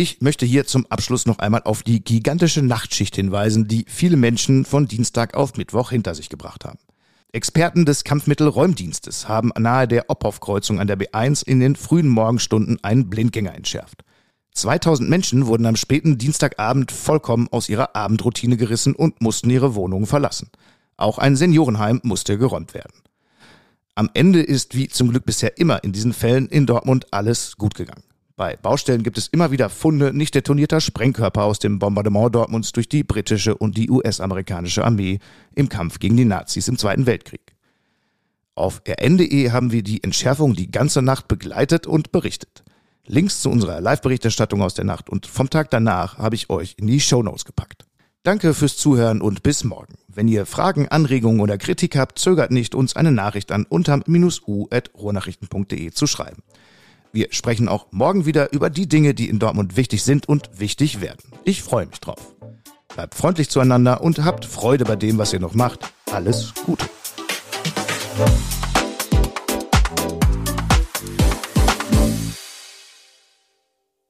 Ich 0.00 0.22
möchte 0.22 0.46
hier 0.46 0.66
zum 0.66 0.86
Abschluss 0.86 1.26
noch 1.26 1.40
einmal 1.40 1.62
auf 1.64 1.82
die 1.82 2.02
gigantische 2.02 2.62
Nachtschicht 2.62 3.16
hinweisen, 3.16 3.68
die 3.68 3.84
viele 3.86 4.16
Menschen 4.16 4.64
von 4.64 4.88
Dienstag 4.88 5.34
auf 5.34 5.58
Mittwoch 5.58 5.90
hinter 5.90 6.14
sich 6.14 6.30
gebracht 6.30 6.64
haben. 6.64 6.78
Experten 7.32 7.84
des 7.84 8.02
Kampfmittelräumdienstes 8.04 9.28
haben 9.28 9.52
nahe 9.58 9.86
der 9.86 10.08
Ophoff-Kreuzung 10.08 10.80
an 10.80 10.86
der 10.86 10.98
B1 10.98 11.46
in 11.46 11.60
den 11.60 11.76
frühen 11.76 12.08
Morgenstunden 12.08 12.82
einen 12.82 13.10
Blindgänger 13.10 13.54
entschärft. 13.54 14.02
2000 14.54 15.10
Menschen 15.10 15.46
wurden 15.46 15.66
am 15.66 15.76
späten 15.76 16.16
Dienstagabend 16.16 16.92
vollkommen 16.92 17.48
aus 17.50 17.68
ihrer 17.68 17.94
Abendroutine 17.94 18.56
gerissen 18.56 18.94
und 18.94 19.20
mussten 19.20 19.50
ihre 19.50 19.74
Wohnungen 19.74 20.06
verlassen. 20.06 20.50
Auch 20.96 21.18
ein 21.18 21.36
Seniorenheim 21.36 22.00
musste 22.02 22.38
geräumt 22.38 22.72
werden. 22.72 23.02
Am 23.94 24.10
Ende 24.14 24.40
ist 24.40 24.74
wie 24.74 24.88
zum 24.88 25.10
Glück 25.10 25.24
bisher 25.24 25.58
immer 25.58 25.82
in 25.84 25.92
diesen 25.92 26.12
Fällen 26.12 26.48
in 26.48 26.66
Dortmund 26.66 27.06
alles 27.12 27.56
gut 27.56 27.74
gegangen. 27.74 28.04
Bei 28.36 28.56
Baustellen 28.56 29.02
gibt 29.02 29.18
es 29.18 29.28
immer 29.28 29.50
wieder 29.50 29.68
Funde 29.68 30.16
nicht 30.16 30.34
detonierter 30.34 30.80
Sprengkörper 30.80 31.44
aus 31.44 31.58
dem 31.58 31.78
Bombardement 31.78 32.34
Dortmunds 32.34 32.72
durch 32.72 32.88
die 32.88 33.04
britische 33.04 33.54
und 33.54 33.76
die 33.76 33.90
US-amerikanische 33.90 34.82
Armee 34.82 35.18
im 35.54 35.68
Kampf 35.68 35.98
gegen 35.98 36.16
die 36.16 36.24
Nazis 36.24 36.66
im 36.68 36.78
Zweiten 36.78 37.04
Weltkrieg. 37.04 37.54
Auf 38.54 38.80
rn.de 38.88 39.50
haben 39.50 39.72
wir 39.72 39.82
die 39.82 40.02
Entschärfung 40.02 40.54
die 40.54 40.70
ganze 40.70 41.02
Nacht 41.02 41.28
begleitet 41.28 41.86
und 41.86 42.12
berichtet. 42.12 42.64
Links 43.04 43.42
zu 43.42 43.50
unserer 43.50 43.80
Live-Berichterstattung 43.80 44.62
aus 44.62 44.72
der 44.72 44.86
Nacht 44.86 45.10
und 45.10 45.26
vom 45.26 45.50
Tag 45.50 45.70
danach 45.70 46.16
habe 46.16 46.36
ich 46.36 46.48
euch 46.48 46.76
in 46.78 46.86
die 46.86 47.00
Show 47.00 47.22
Notes 47.22 47.44
gepackt. 47.44 47.84
Danke 48.22 48.52
fürs 48.52 48.76
Zuhören 48.76 49.22
und 49.22 49.42
bis 49.42 49.64
morgen. 49.64 49.94
Wenn 50.06 50.28
ihr 50.28 50.44
Fragen, 50.44 50.88
Anregungen 50.88 51.40
oder 51.40 51.56
Kritik 51.56 51.96
habt, 51.96 52.18
zögert 52.18 52.50
nicht, 52.50 52.74
uns 52.74 52.94
eine 52.94 53.12
Nachricht 53.12 53.50
an 53.50 53.64
unterm-u.rohnachrichten.de 53.64 55.90
zu 55.92 56.06
schreiben. 56.06 56.42
Wir 57.12 57.28
sprechen 57.30 57.66
auch 57.66 57.86
morgen 57.92 58.26
wieder 58.26 58.52
über 58.52 58.68
die 58.68 58.86
Dinge, 58.86 59.14
die 59.14 59.30
in 59.30 59.38
Dortmund 59.38 59.78
wichtig 59.78 60.02
sind 60.02 60.28
und 60.28 60.50
wichtig 60.60 61.00
werden. 61.00 61.32
Ich 61.44 61.62
freue 61.62 61.86
mich 61.86 62.00
drauf. 62.00 62.34
Bleibt 62.94 63.14
freundlich 63.14 63.48
zueinander 63.48 64.02
und 64.02 64.22
habt 64.22 64.44
Freude 64.44 64.84
bei 64.84 64.96
dem, 64.96 65.16
was 65.16 65.32
ihr 65.32 65.40
noch 65.40 65.54
macht. 65.54 65.90
Alles 66.12 66.52
Gute. 66.66 66.90